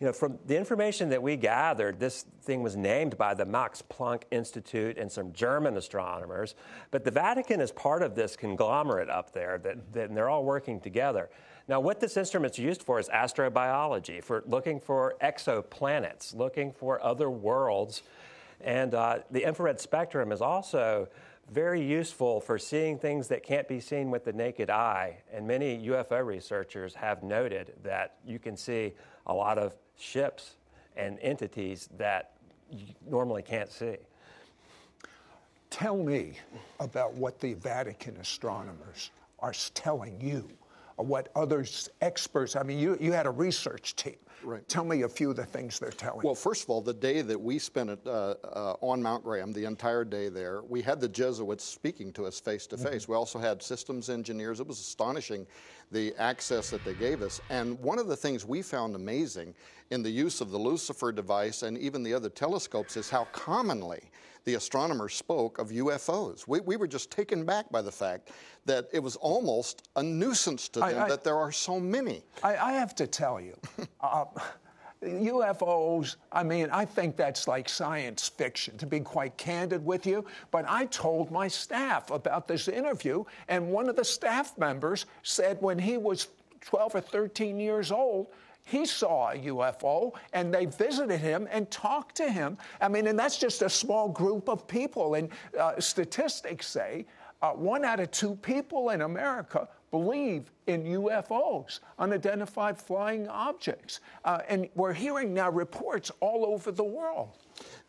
you 0.00 0.06
know, 0.06 0.12
from 0.12 0.38
the 0.46 0.56
information 0.56 1.10
that 1.10 1.22
we 1.22 1.36
gathered, 1.36 2.00
this 2.00 2.24
thing 2.42 2.60
was 2.60 2.76
named 2.76 3.16
by 3.16 3.34
the 3.34 3.44
Max 3.44 3.82
Planck 3.88 4.22
Institute 4.32 4.98
and 4.98 5.10
some 5.10 5.32
German 5.32 5.76
astronomers. 5.76 6.56
But 6.90 7.04
the 7.04 7.12
Vatican 7.12 7.60
is 7.60 7.70
part 7.70 8.02
of 8.02 8.16
this 8.16 8.34
conglomerate 8.34 9.08
up 9.08 9.32
there, 9.32 9.58
that, 9.58 9.92
that 9.92 10.08
and 10.08 10.16
they're 10.16 10.28
all 10.28 10.44
working 10.44 10.80
together. 10.80 11.30
Now, 11.68 11.78
what 11.78 12.00
this 12.00 12.16
instrument's 12.16 12.58
used 12.58 12.82
for 12.82 12.98
is 12.98 13.08
astrobiology, 13.08 14.22
for 14.24 14.42
looking 14.46 14.80
for 14.80 15.14
exoplanets, 15.22 16.34
looking 16.34 16.72
for 16.72 17.00
other 17.00 17.30
worlds. 17.30 18.02
And 18.60 18.94
uh, 18.94 19.20
the 19.30 19.46
infrared 19.46 19.80
spectrum 19.80 20.32
is 20.32 20.40
also 20.40 21.08
very 21.52 21.82
useful 21.82 22.40
for 22.40 22.58
seeing 22.58 22.98
things 22.98 23.28
that 23.28 23.42
can't 23.42 23.68
be 23.68 23.78
seen 23.78 24.10
with 24.10 24.24
the 24.24 24.32
naked 24.32 24.70
eye. 24.70 25.18
And 25.32 25.46
many 25.46 25.86
UFO 25.88 26.24
researchers 26.24 26.94
have 26.94 27.22
noted 27.22 27.74
that 27.82 28.16
you 28.26 28.38
can 28.38 28.56
see 28.56 28.94
a 29.26 29.34
lot 29.34 29.58
of 29.58 29.74
ships 29.98 30.56
and 30.96 31.18
entities 31.20 31.88
that 31.98 32.32
you 32.70 32.86
normally 33.08 33.42
can't 33.42 33.70
see. 33.70 33.96
Tell 35.70 35.96
me 35.96 36.38
about 36.80 37.14
what 37.14 37.38
the 37.38 37.54
Vatican 37.54 38.16
astronomers 38.16 39.10
are 39.38 39.52
telling 39.74 40.20
you, 40.20 40.48
or 40.96 41.04
what 41.04 41.28
other 41.34 41.64
experts, 42.00 42.56
I 42.56 42.62
mean, 42.62 42.78
you, 42.78 42.96
you 43.00 43.12
had 43.12 43.26
a 43.26 43.30
research 43.30 43.96
team. 43.96 44.16
Right. 44.44 44.66
Tell 44.68 44.84
me 44.84 45.02
a 45.02 45.08
few 45.08 45.30
of 45.30 45.36
the 45.36 45.44
things 45.44 45.78
they're 45.78 45.90
telling. 45.90 46.22
Well, 46.22 46.34
first 46.34 46.64
of 46.64 46.70
all, 46.70 46.80
the 46.80 46.94
day 46.94 47.22
that 47.22 47.40
we 47.40 47.58
spent 47.58 47.90
it 47.90 48.00
uh, 48.06 48.34
uh, 48.44 48.76
on 48.80 49.02
Mount 49.02 49.24
Graham, 49.24 49.52
the 49.52 49.64
entire 49.64 50.04
day 50.04 50.28
there, 50.28 50.62
we 50.62 50.82
had 50.82 51.00
the 51.00 51.08
Jesuits 51.08 51.64
speaking 51.64 52.12
to 52.14 52.26
us 52.26 52.40
face 52.40 52.66
to 52.68 52.76
face. 52.76 53.08
We 53.08 53.14
also 53.14 53.38
had 53.38 53.62
systems 53.62 54.10
engineers. 54.10 54.60
It 54.60 54.66
was 54.66 54.80
astonishing 54.80 55.46
the 55.90 56.14
access 56.18 56.70
that 56.70 56.84
they 56.84 56.94
gave 56.94 57.22
us. 57.22 57.40
And 57.50 57.78
one 57.80 57.98
of 57.98 58.08
the 58.08 58.16
things 58.16 58.44
we 58.44 58.62
found 58.62 58.96
amazing 58.96 59.54
in 59.90 60.02
the 60.02 60.10
use 60.10 60.40
of 60.40 60.50
the 60.50 60.58
Lucifer 60.58 61.12
device 61.12 61.62
and 61.62 61.76
even 61.78 62.02
the 62.02 62.14
other 62.14 62.30
telescopes 62.30 62.96
is 62.96 63.10
how 63.10 63.24
commonly 63.32 64.10
the 64.44 64.54
astronomers 64.54 65.14
spoke 65.14 65.58
of 65.58 65.68
UFOs. 65.68 66.48
We, 66.48 66.60
we 66.60 66.76
were 66.76 66.88
just 66.88 67.10
taken 67.10 67.44
back 67.44 67.70
by 67.70 67.82
the 67.82 67.92
fact 67.92 68.30
that 68.64 68.88
it 68.92 69.00
was 69.00 69.16
almost 69.16 69.88
a 69.96 70.02
nuisance 70.02 70.68
to 70.70 70.80
them 70.80 70.88
I, 70.88 71.04
I, 71.04 71.08
that 71.08 71.24
there 71.24 71.36
are 71.36 71.52
so 71.52 71.78
many. 71.78 72.22
I, 72.42 72.56
I 72.56 72.72
have 72.72 72.94
to 72.96 73.06
tell 73.06 73.40
you. 73.40 73.56
uh, 74.00 74.24
UFOs, 75.02 76.16
I 76.30 76.42
mean, 76.44 76.68
I 76.70 76.84
think 76.84 77.16
that's 77.16 77.48
like 77.48 77.68
science 77.68 78.28
fiction, 78.28 78.78
to 78.78 78.86
be 78.86 79.00
quite 79.00 79.36
candid 79.36 79.84
with 79.84 80.06
you. 80.06 80.24
But 80.50 80.64
I 80.68 80.86
told 80.86 81.30
my 81.30 81.48
staff 81.48 82.10
about 82.10 82.46
this 82.46 82.68
interview, 82.68 83.24
and 83.48 83.68
one 83.68 83.88
of 83.88 83.96
the 83.96 84.04
staff 84.04 84.56
members 84.58 85.06
said 85.22 85.58
when 85.60 85.78
he 85.78 85.96
was 85.96 86.28
12 86.60 86.94
or 86.94 87.00
13 87.00 87.58
years 87.58 87.90
old, 87.90 88.28
he 88.64 88.86
saw 88.86 89.30
a 89.30 89.36
UFO 89.36 90.12
and 90.32 90.54
they 90.54 90.66
visited 90.66 91.18
him 91.18 91.48
and 91.50 91.68
talked 91.70 92.16
to 92.16 92.30
him. 92.30 92.56
I 92.80 92.88
mean, 92.88 93.08
and 93.08 93.18
that's 93.18 93.38
just 93.38 93.60
a 93.62 93.68
small 93.68 94.08
group 94.08 94.48
of 94.48 94.68
people. 94.68 95.14
And 95.14 95.30
uh, 95.58 95.80
statistics 95.80 96.68
say 96.68 97.06
uh, 97.42 97.50
one 97.50 97.84
out 97.84 97.98
of 97.98 98.12
two 98.12 98.36
people 98.36 98.90
in 98.90 99.00
America 99.00 99.68
believe 99.92 100.50
in 100.66 100.82
UFOs, 100.84 101.78
unidentified 101.98 102.76
flying 102.76 103.28
objects. 103.28 104.00
Uh, 104.24 104.40
and 104.48 104.68
we're 104.74 104.92
hearing 104.92 105.32
now 105.32 105.50
reports 105.50 106.10
all 106.18 106.44
over 106.46 106.72
the 106.72 106.82
world. 106.82 107.28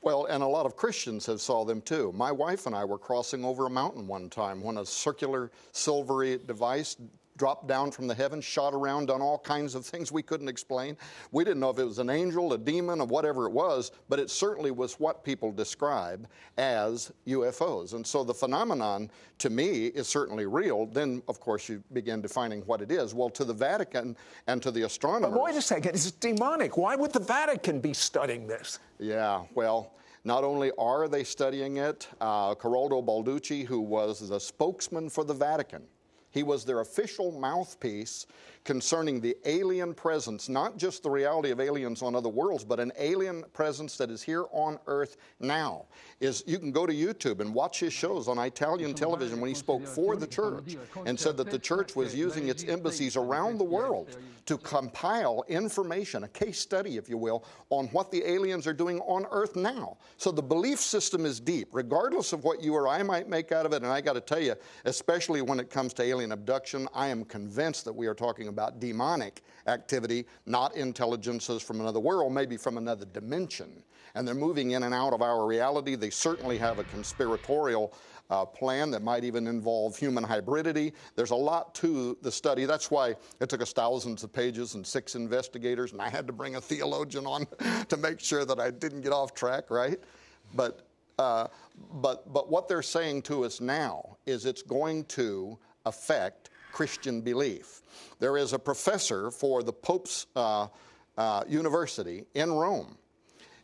Well, 0.02 0.26
and 0.26 0.44
a 0.44 0.48
lot 0.48 0.66
of 0.66 0.76
Christians 0.76 1.26
have 1.26 1.42
saw 1.42 1.64
them 1.64 1.82
too. 1.82 2.12
My 2.12 2.32
wife 2.32 2.68
and 2.68 2.76
I 2.76 2.84
were 2.84 2.98
crossing 2.98 3.44
over 3.46 3.66
a 3.66 3.70
mountain 3.70 4.06
one 4.06 4.30
time 4.30 4.62
when 4.62 4.78
a 4.78 4.86
circular 4.86 5.50
silvery 5.72 6.40
device 6.46 6.98
dropped 7.38 7.68
down 7.68 7.92
from 7.92 8.08
the 8.08 8.16
heavens, 8.16 8.46
shot 8.46 8.74
around, 8.74 9.08
done 9.08 9.22
all 9.22 9.40
kinds 9.40 9.76
of 9.76 9.86
things 9.86 10.12
we 10.12 10.22
couldn't 10.22 10.48
explain. 10.48 10.98
We 11.32 11.44
didn't 11.44 11.60
know 11.60 11.70
if 11.70 11.80
it 11.80 11.86
was 11.86 12.00
an 12.00 12.10
angel, 12.10 12.54
a 12.54 12.58
demon, 12.58 13.02
or 13.02 13.08
whatever 13.08 13.46
it 13.46 13.52
was, 13.52 13.92
but 14.10 14.20
it 14.20 14.30
certainly 14.30 14.72
was 14.72 15.00
what 15.00 15.24
people 15.24 15.52
describe 15.52 16.28
as 16.58 17.12
UFOs. 17.28 17.94
And 17.94 18.06
so 18.06 18.24
the 18.24 18.34
phenomenon 18.34 19.10
to 19.40 19.50
me 19.50 19.88
is 19.88 20.08
certainly 20.08 20.46
real. 20.46 20.86
Then, 20.86 21.22
of 21.28 21.40
course, 21.40 21.68
you 21.70 21.84
begin 21.94 22.22
defining 22.22 22.62
what 22.62 22.82
it 22.82 22.92
is. 22.92 23.14
Well, 23.14 23.30
to 23.32 23.44
the 23.44 23.54
Vatican 23.54 24.16
and 24.48 24.62
to 24.62 24.72
the 24.72 24.84
astronomers. 24.84 25.32
But 25.32 25.44
wait 25.44 25.56
a 25.56 25.62
second, 25.62 25.96
it's 25.96 26.12
demonic. 26.12 26.78
Why 26.78 26.96
would 26.96 27.14
the 27.14 27.20
Vatican 27.20 27.80
be 27.80 27.94
studying 27.94 28.48
this? 28.48 28.80
Yeah, 29.00 29.44
well. 29.54 29.94
Not 30.26 30.46
only 30.46 30.72
are 30.78 31.10
they 31.10 31.26
studying 31.26 31.78
it, 31.78 32.08
uh, 32.22 32.56
Balducci, 32.56 33.66
who 33.66 33.82
was 33.82 34.30
the 34.30 34.40
spokesman 34.40 35.10
for 35.10 35.26
the 35.26 35.34
Vatican, 35.34 35.84
he 36.34 36.44
was 36.44 36.66
their 36.66 36.82
official 36.82 37.32
mouthpiece 37.32 38.26
concerning 38.64 39.20
the 39.20 39.36
alien 39.46 39.94
presence, 39.94 40.48
not 40.48 40.78
just 40.78 41.04
the 41.04 41.10
reality 41.10 41.52
of 41.52 41.60
aliens 41.60 42.02
on 42.02 42.16
other 42.16 42.30
worlds, 42.30 42.64
but 42.64 42.80
an 42.80 42.92
alien 42.98 43.44
presence 43.54 43.98
that 43.98 44.10
is 44.10 44.22
here 44.22 44.46
on 44.52 44.80
earth 44.88 45.18
now. 45.40 45.86
Is 46.20 46.44
you 46.48 46.60
can 46.60 46.72
go 46.72 46.86
to 46.86 46.94
YouTube 46.94 47.42
and 47.42 47.54
watch 47.54 47.80
his 47.80 47.92
shows 47.92 48.28
on 48.28 48.40
Italian 48.40 48.94
television 48.94 49.42
when 49.42 49.50
he 49.50 49.56
spoke 49.56 49.86
for 49.86 50.16
the 50.16 50.28
church 50.28 50.78
and 51.06 51.20
said 51.20 51.36
that 51.38 51.52
the 51.52 51.60
church 51.60 51.96
was 51.96 52.16
using 52.16 52.48
its 52.48 52.64
embassies 52.64 53.18
around 53.18 53.58
the 53.58 53.64
world 53.64 54.18
to 54.46 54.58
compile 54.58 55.44
information, 55.48 56.24
a 56.24 56.28
case 56.28 56.60
study, 56.60 56.98
if 56.98 57.10
you 57.10 57.18
will, 57.18 57.46
on 57.70 57.88
what 57.88 58.12
the 58.12 58.26
aliens 58.30 58.68
are 58.68 58.74
doing 58.74 59.00
on 59.02 59.26
earth 59.32 59.56
now. 59.56 59.98
So 60.18 60.32
the 60.32 60.42
belief 60.42 60.80
system 60.80 61.26
is 61.26 61.40
deep, 61.40 61.70
regardless 61.72 62.34
of 62.34 62.44
what 62.44 62.62
you 62.62 62.74
or 62.74 62.88
I 62.88 63.04
might 63.04 63.30
make 63.30 63.52
out 63.52 63.66
of 63.66 63.74
it. 63.74 63.84
And 63.84 63.92
I 63.92 64.02
got 64.02 64.14
to 64.14 64.22
tell 64.22 64.42
you, 64.42 64.56
especially 64.86 65.42
when 65.42 65.60
it 65.60 65.70
comes 65.70 65.94
to 65.94 66.04
alien 66.04 66.32
abduction, 66.32 66.88
I 66.94 67.08
am 67.08 67.24
convinced 67.26 67.86
that 67.86 67.94
we 67.94 68.08
are 68.08 68.14
talking 68.14 68.50
about 68.54 68.80
demonic 68.80 69.42
activity, 69.68 70.26
not 70.46 70.76
intelligences 70.76 71.62
from 71.62 71.82
another 71.82 72.00
world, 72.00 72.34
maybe 72.34 72.58
from 72.58 72.78
another 72.78 73.06
dimension. 73.06 73.84
And 74.16 74.28
they're 74.28 74.36
moving 74.36 74.72
in 74.72 74.84
and 74.84 74.94
out 74.94 75.14
of 75.14 75.22
our 75.22 75.46
reality. 75.46 75.96
They 75.96 76.12
certainly 76.12 76.58
have 76.60 76.78
a 76.78 76.84
conspiratorial 76.86 77.94
uh, 78.30 78.46
plan 78.46 78.92
that 78.92 79.02
might 79.02 79.24
even 79.24 79.48
involve 79.48 79.98
human 79.98 80.24
hybridity. 80.24 80.94
There's 81.16 81.32
a 81.32 81.36
lot 81.36 81.76
to 81.76 82.18
the 82.22 82.32
study. 82.32 82.66
That's 82.66 82.90
why 82.90 83.16
it 83.40 83.50
took 83.50 83.62
us 83.62 83.74
thousands 83.74 84.24
of 84.24 84.32
pages 84.32 84.76
and 84.76 84.86
six 84.86 85.16
investigators, 85.16 85.92
and 85.92 86.02
I 86.02 86.10
had 86.10 86.28
to 86.28 86.34
bring 86.34 86.56
a 86.56 86.62
theologian 86.62 87.26
on 87.26 87.48
to 87.90 87.98
make 87.98 88.20
sure 88.20 88.46
that 88.46 88.60
I 88.60 88.72
didn't 88.72 89.02
get 89.02 89.12
off 89.12 89.34
track, 89.34 89.70
right? 89.70 90.00
But, 90.54 90.88
uh, 91.20 91.48
but, 91.94 92.32
but 92.32 92.50
what 92.50 92.68
they're 92.68 92.82
saying 92.82 93.24
to 93.24 93.46
us 93.46 93.62
now 93.62 94.18
is 94.26 94.46
it's 94.46 94.64
going 94.64 95.06
to 95.06 95.58
affect 95.86 96.50
Christian 96.74 97.22
belief. 97.22 97.82
There 98.20 98.36
is 98.36 98.52
a 98.52 98.60
professor 98.60 99.32
for 99.32 99.64
the 99.64 99.72
Pope's 99.72 100.26
uh, 100.36 100.68
uh, 101.18 101.44
University 101.48 102.26
in 102.34 102.52
Rome, 102.52 102.98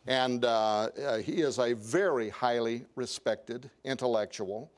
and 0.06 0.44
uh, 0.44 0.88
uh 1.04 1.18
he 1.18 1.42
is 1.42 1.58
a 1.58 1.74
very 1.74 2.30
highly 2.30 2.86
respected 2.94 3.68
intellectual. 3.84 4.70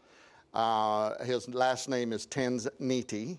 Uh, 0.55 1.23
his 1.25 1.49
last 1.51 1.89
name 1.89 2.13
is 2.13 2.27
Tanzella-Nitti, 2.27 3.39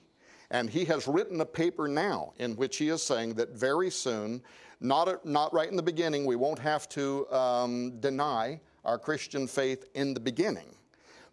and 0.52 0.70
he 0.70 0.86
has 0.86 1.08
written 1.08 1.42
a 1.42 1.46
paper 1.46 1.88
now 1.88 2.34
in 2.38 2.56
which 2.56 2.78
he 2.78 2.90
is 2.90 3.02
saying 3.02 3.34
that 3.34 3.50
very 3.50 3.90
soon, 3.90 4.42
not, 4.80 5.26
not 5.26 5.54
right 5.54 5.70
in 5.70 5.76
the 5.76 5.84
beginning, 5.84 6.26
we 6.26 6.36
won't 6.36 6.60
have 6.60 6.88
to 6.90 7.28
um, 7.32 8.00
deny 8.00 8.60
our 8.86 9.00
Christian 9.00 9.48
faith 9.48 9.86
in 9.96 10.14
the 10.14 10.20
beginning 10.20 10.76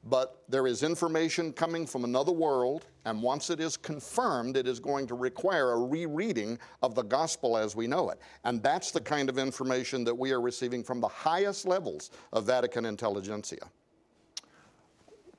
but 0.05 0.43
there 0.49 0.67
is 0.67 0.83
information 0.83 1.53
coming 1.53 1.87
from 1.87 2.05
another 2.05 2.33
world, 2.33 2.87
and 3.05 3.23
once 3.23 3.51
it 3.51 3.61
is 3.61 3.77
confirmed, 3.77 4.57
it 4.57 4.67
is 4.67 4.81
going 4.81 5.07
to 5.07 5.15
require 5.15 5.73
a 5.73 5.79
rereading 5.79 6.59
of 6.83 6.95
the 6.95 7.03
gospel 7.03 7.57
as 7.57 7.77
we 7.77 7.87
know 7.87 8.11
it. 8.11 8.19
And 8.45 8.63
that's 8.63 8.93
the 8.93 9.01
kind 9.01 9.29
of 9.29 9.39
information 9.39 10.05
that 10.05 10.15
we 10.15 10.33
are 10.33 10.41
receiving 10.41 10.83
from 10.83 11.01
the 11.01 11.09
highest 11.09 11.67
levels 11.67 12.11
of 12.33 12.47
Vatican 12.47 12.87
intelligentsia. 12.87 13.71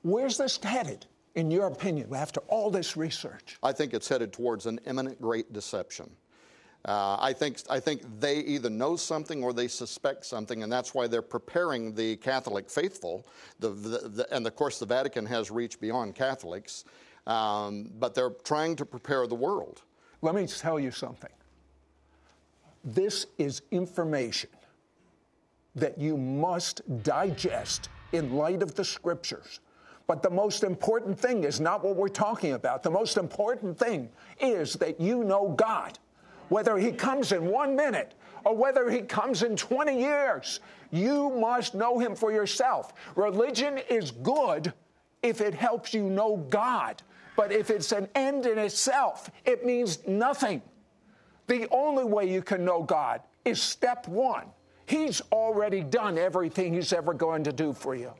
Where's 0.02 0.36
this 0.36 0.58
headed, 0.62 1.06
in 1.34 1.50
your 1.50 1.66
opinion, 1.66 2.14
after 2.14 2.40
all 2.48 2.70
this 2.70 2.96
research? 2.96 3.58
I 3.62 3.72
think 3.72 3.94
it's 3.94 4.08
headed 4.08 4.32
towards 4.32 4.66
an 4.66 4.80
imminent 4.86 5.20
great 5.20 5.52
deception. 5.52 6.10
Uh, 6.84 7.16
I 7.20 7.32
think 7.32 7.58
I 7.70 7.78
think 7.78 8.02
they 8.18 8.38
either 8.38 8.68
know 8.68 8.96
something 8.96 9.44
or 9.44 9.52
they 9.52 9.68
suspect 9.68 10.26
something, 10.26 10.64
and 10.64 10.72
that's 10.72 10.94
why 10.94 11.06
they're 11.06 11.22
preparing 11.22 11.94
the 11.94 12.16
Catholic 12.16 12.68
faithful. 12.68 13.24
The, 13.60 13.68
the, 13.68 14.08
the, 14.08 14.34
and 14.34 14.44
of 14.46 14.56
course, 14.56 14.80
the 14.80 14.86
Vatican 14.86 15.24
has 15.26 15.50
reached 15.50 15.80
beyond 15.80 16.16
Catholics, 16.16 16.84
um, 17.28 17.90
but 18.00 18.14
they're 18.14 18.34
trying 18.42 18.74
to 18.76 18.84
prepare 18.84 19.28
the 19.28 19.34
world. 19.36 19.82
Let 20.22 20.34
me 20.34 20.46
tell 20.46 20.80
you 20.80 20.90
something. 20.90 21.30
This 22.84 23.26
is 23.38 23.62
information 23.70 24.50
that 25.76 25.98
you 25.98 26.16
must 26.16 26.82
digest 27.04 27.90
in 28.10 28.34
light 28.34 28.60
of 28.60 28.74
the 28.74 28.84
Scriptures. 28.84 29.60
But 30.08 30.20
the 30.20 30.30
most 30.30 30.64
important 30.64 31.18
thing 31.18 31.44
is 31.44 31.60
not 31.60 31.84
what 31.84 31.94
we're 31.94 32.08
talking 32.08 32.52
about. 32.54 32.82
The 32.82 32.90
most 32.90 33.16
important 33.16 33.78
thing 33.78 34.10
is 34.40 34.74
that 34.74 35.00
you 35.00 35.22
know 35.22 35.54
God 35.56 35.98
whether 36.52 36.76
he 36.76 36.92
comes 36.92 37.32
in 37.32 37.46
one 37.46 37.74
minute 37.74 38.12
or 38.44 38.54
whether 38.54 38.90
he 38.90 39.00
comes 39.00 39.42
in 39.42 39.56
20 39.56 39.98
years. 39.98 40.60
You 40.90 41.30
must 41.30 41.74
know 41.74 41.98
him 41.98 42.14
for 42.14 42.30
yourself. 42.30 42.92
Religion 43.16 43.80
is 43.88 44.10
good 44.10 44.70
if 45.22 45.40
it 45.40 45.54
helps 45.54 45.94
you 45.94 46.10
know 46.10 46.36
God, 46.50 47.02
but 47.36 47.52
if 47.52 47.70
it's 47.70 47.90
an 47.92 48.06
end 48.14 48.44
in 48.44 48.58
itself, 48.58 49.30
it 49.46 49.64
means 49.64 50.06
nothing. 50.06 50.60
The 51.46 51.66
only 51.70 52.04
way 52.04 52.30
you 52.30 52.42
can 52.42 52.66
know 52.66 52.82
God 52.82 53.22
is 53.46 53.62
step 53.62 54.06
one. 54.06 54.44
He's 54.84 55.22
already 55.32 55.80
done 55.80 56.18
everything 56.18 56.74
he's 56.74 56.92
ever 56.92 57.14
going 57.14 57.44
to 57.44 57.52
do 57.52 57.72
for 57.72 57.94
you. 57.94 58.12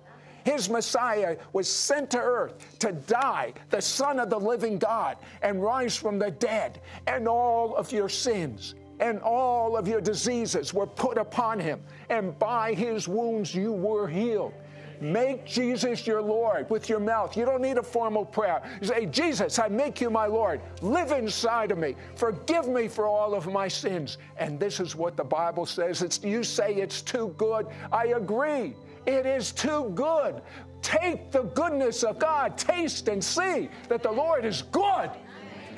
His 0.44 0.68
Messiah 0.68 1.36
was 1.52 1.68
sent 1.68 2.10
to 2.10 2.18
earth 2.18 2.78
to 2.80 2.92
die, 2.92 3.52
the 3.70 3.80
Son 3.80 4.18
of 4.18 4.30
the 4.30 4.38
living 4.38 4.78
God, 4.78 5.16
and 5.42 5.62
rise 5.62 5.96
from 5.96 6.18
the 6.18 6.30
dead. 6.30 6.80
And 7.06 7.28
all 7.28 7.76
of 7.76 7.92
your 7.92 8.08
sins 8.08 8.74
and 9.00 9.20
all 9.20 9.76
of 9.76 9.88
your 9.88 10.00
diseases 10.00 10.72
were 10.72 10.86
put 10.86 11.18
upon 11.18 11.58
him. 11.58 11.80
And 12.08 12.38
by 12.38 12.72
his 12.72 13.08
wounds 13.08 13.54
you 13.54 13.72
were 13.72 14.06
healed. 14.06 14.54
Make 15.00 15.44
Jesus 15.44 16.06
your 16.06 16.22
Lord 16.22 16.70
with 16.70 16.88
your 16.88 17.00
mouth. 17.00 17.36
You 17.36 17.44
don't 17.44 17.60
need 17.60 17.76
a 17.76 17.82
formal 17.82 18.24
prayer. 18.24 18.62
You 18.80 18.86
say, 18.86 19.06
Jesus, 19.06 19.58
I 19.58 19.66
make 19.66 20.00
you 20.00 20.10
my 20.10 20.26
Lord. 20.26 20.60
Live 20.80 21.10
inside 21.10 21.72
of 21.72 21.78
me. 21.78 21.96
Forgive 22.14 22.68
me 22.68 22.86
for 22.86 23.08
all 23.08 23.34
of 23.34 23.52
my 23.52 23.66
sins. 23.66 24.18
And 24.36 24.60
this 24.60 24.78
is 24.78 24.94
what 24.94 25.16
the 25.16 25.24
Bible 25.24 25.66
says. 25.66 26.02
It's, 26.02 26.22
you 26.22 26.44
say 26.44 26.74
it's 26.74 27.02
too 27.02 27.34
good. 27.36 27.66
I 27.90 28.08
agree. 28.08 28.74
It 29.06 29.26
is 29.26 29.52
too 29.52 29.90
good. 29.94 30.42
Take 30.82 31.30
the 31.30 31.42
goodness 31.42 32.02
of 32.02 32.18
God, 32.18 32.58
taste 32.58 33.08
and 33.08 33.22
see 33.22 33.68
that 33.88 34.02
the 34.02 34.10
Lord 34.10 34.44
is 34.44 34.62
good. 34.62 35.10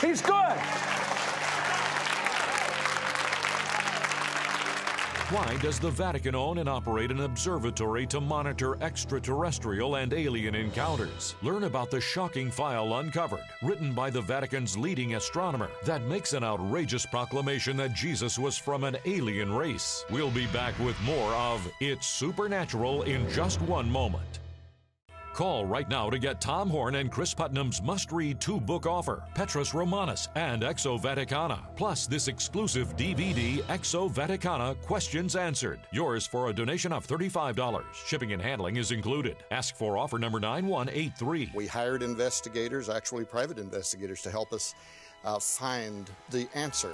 He's 0.01 0.23
good. 0.23 1.14
Why 5.35 5.57
does 5.57 5.81
the 5.81 5.91
Vatican 5.91 6.37
own 6.37 6.59
and 6.59 6.69
operate 6.69 7.11
an 7.11 7.23
observatory 7.23 8.07
to 8.07 8.21
monitor 8.21 8.81
extraterrestrial 8.81 9.97
and 9.97 10.13
alien 10.13 10.55
encounters? 10.55 11.35
Learn 11.43 11.65
about 11.65 11.91
the 11.91 12.01
shocking 12.01 12.53
file 12.53 12.99
uncovered, 12.99 13.43
written 13.61 13.93
by 13.95 14.11
the 14.11 14.21
Vatican's 14.21 14.79
leading 14.79 15.17
astronomer, 15.17 15.71
that 15.87 16.03
makes 16.03 16.35
an 16.35 16.45
outrageous 16.45 17.05
proclamation 17.05 17.77
that 17.79 17.95
Jesus 17.95 18.39
was 18.39 18.57
from 18.57 18.85
an 18.85 18.97
alien 19.07 19.53
race. 19.53 20.05
We'll 20.09 20.31
be 20.31 20.47
back 20.47 20.79
with 20.79 21.01
more 21.01 21.33
of 21.33 21.69
It's 21.81 22.07
Supernatural 22.07 23.03
in 23.03 23.29
just 23.29 23.61
one 23.63 23.91
moment. 23.91 24.39
Call 25.35 25.67
right 25.67 25.89
now 25.89 26.09
to 26.11 26.19
get 26.21 26.41
Tom 26.41 26.71
Horn 26.71 26.95
and 26.95 27.11
Chris 27.11 27.35
Putnam's 27.35 27.83
must 27.83 28.13
read 28.13 28.41
two 28.41 28.61
book 28.61 28.87
offer 28.87 29.25
Petrus 29.35 29.75
Romanus 29.75 30.29
and 30.37 30.63
Exo 30.63 31.01
Vaticana. 31.01 31.59
Plus, 31.75 32.07
this 32.07 32.29
exclusive 32.29 32.97
DVD, 32.97 33.57
Exo 33.65 34.09
Vaticana 34.09 34.81
Questions 34.83 35.35
Answered. 35.35 35.81
Yours 35.91 36.25
for 36.25 36.51
a 36.51 36.53
donation 36.53 36.93
of 36.93 37.05
$35. 37.05 37.83
Shipping 38.07 38.33
and 38.33 38.41
handling 38.41 38.77
is 38.77 38.93
included. 38.93 39.39
Ask 39.51 39.75
for 39.75 39.99
offer 39.99 40.21
number 40.21 40.39
9183. 40.39 41.51
We 41.53 41.67
hired 41.67 42.05
investigators, 42.05 42.89
actually 42.89 43.25
private 43.25 43.59
investigators, 43.59 44.23
to 44.23 44.31
help 44.31 44.53
us 44.53 44.77
uh, 45.25 45.41
find 45.41 46.09
the 46.31 46.47
answer 46.55 46.93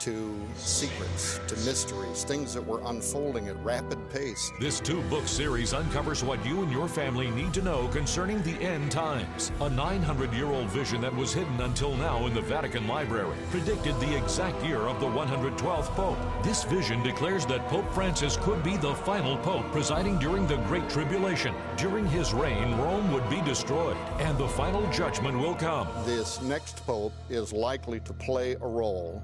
to 0.00 0.34
secrets, 0.56 1.40
to 1.46 1.54
mysteries, 1.56 2.24
things 2.24 2.54
that 2.54 2.66
were 2.66 2.80
unfolding 2.86 3.48
at 3.48 3.62
rapid 3.62 3.98
pace. 4.10 4.50
This 4.58 4.80
two 4.80 5.02
book 5.02 5.28
series 5.28 5.74
uncovers 5.74 6.24
what 6.24 6.44
you 6.44 6.62
and 6.62 6.72
your 6.72 6.88
family 6.88 7.30
need 7.30 7.52
to 7.54 7.62
know 7.62 7.86
concerning 7.88 8.42
the 8.42 8.54
end 8.62 8.90
times. 8.90 9.52
A 9.60 9.68
900 9.68 10.32
year 10.32 10.46
old 10.46 10.68
vision 10.70 11.02
that 11.02 11.14
was 11.14 11.34
hidden 11.34 11.60
until 11.60 11.94
now 11.96 12.26
in 12.26 12.32
the 12.32 12.40
Vatican 12.40 12.88
Library 12.88 13.36
predicted 13.50 13.98
the 14.00 14.16
exact 14.16 14.64
year 14.64 14.80
of 14.88 15.00
the 15.00 15.06
112th 15.06 15.88
Pope. 15.94 16.18
This 16.42 16.64
vision 16.64 17.02
declares 17.02 17.44
that 17.46 17.68
Pope 17.68 17.90
Francis 17.92 18.38
could 18.38 18.62
be 18.62 18.78
the 18.78 18.94
final 18.94 19.36
Pope 19.38 19.70
presiding 19.70 20.18
during 20.18 20.46
the 20.46 20.56
Great 20.68 20.88
Tribulation. 20.88 21.54
During 21.76 22.06
his 22.06 22.32
reign, 22.32 22.78
Rome 22.78 23.12
would 23.12 23.28
be 23.28 23.42
destroyed 23.42 23.98
and 24.18 24.38
the 24.38 24.48
final 24.48 24.90
judgment 24.90 25.38
will 25.38 25.54
come. 25.54 25.88
This 26.06 26.40
next 26.40 26.84
Pope 26.86 27.12
is 27.28 27.52
likely 27.52 28.00
to 28.00 28.14
play 28.14 28.52
a 28.54 28.66
role 28.66 29.22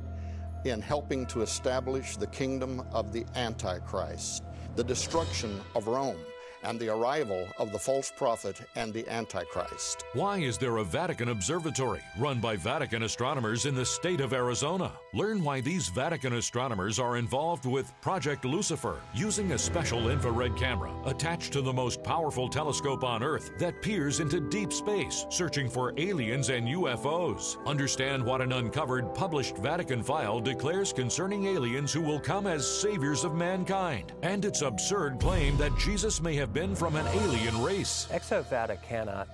in 0.70 0.80
helping 0.80 1.26
to 1.26 1.42
establish 1.42 2.16
the 2.16 2.26
kingdom 2.26 2.82
of 2.92 3.12
the 3.12 3.24
Antichrist, 3.34 4.42
the 4.74 4.84
destruction 4.84 5.60
of 5.74 5.86
Rome 5.86 6.18
and 6.66 6.80
the 6.80 6.88
arrival 6.88 7.46
of 7.58 7.70
the 7.70 7.78
false 7.78 8.12
prophet 8.16 8.60
and 8.74 8.92
the 8.92 9.08
Antichrist. 9.08 10.04
Why 10.14 10.38
is 10.38 10.58
there 10.58 10.78
a 10.78 10.84
Vatican 10.84 11.28
observatory 11.28 12.02
run 12.18 12.40
by 12.40 12.56
Vatican 12.56 13.04
astronomers 13.04 13.66
in 13.66 13.74
the 13.74 13.86
state 13.86 14.20
of 14.20 14.32
Arizona? 14.32 14.92
Learn 15.14 15.44
why 15.44 15.60
these 15.60 15.88
Vatican 15.88 16.34
astronomers 16.34 16.98
are 16.98 17.16
involved 17.16 17.66
with 17.66 17.92
Project 18.00 18.44
Lucifer, 18.44 19.00
using 19.14 19.52
a 19.52 19.58
special 19.58 20.10
infrared 20.10 20.56
camera 20.56 20.92
attached 21.04 21.52
to 21.52 21.62
the 21.62 21.72
most 21.72 22.02
powerful 22.02 22.48
telescope 22.48 23.04
on 23.04 23.22
Earth 23.22 23.52
that 23.58 23.80
peers 23.80 24.18
into 24.18 24.40
deep 24.40 24.72
space, 24.72 25.24
searching 25.30 25.70
for 25.70 25.94
aliens 25.96 26.48
and 26.48 26.66
UFOs. 26.66 27.64
Understand 27.64 28.24
what 28.24 28.40
an 28.40 28.52
uncovered 28.52 29.14
published 29.14 29.56
Vatican 29.58 30.02
file 30.02 30.40
declares 30.40 30.92
concerning 30.92 31.46
aliens 31.46 31.92
who 31.92 32.00
will 32.00 32.20
come 32.20 32.48
as 32.48 32.66
saviors 32.68 33.22
of 33.22 33.34
mankind, 33.34 34.12
and 34.22 34.44
its 34.44 34.62
absurd 34.62 35.20
claim 35.20 35.56
that 35.58 35.76
Jesus 35.78 36.20
may 36.20 36.34
have 36.34 36.55
been 36.56 36.74
from 36.74 36.96
an 36.96 37.06
alien 37.08 37.62
race. 37.62 38.08
Exo 38.10 38.42
Vaticana 38.42 39.26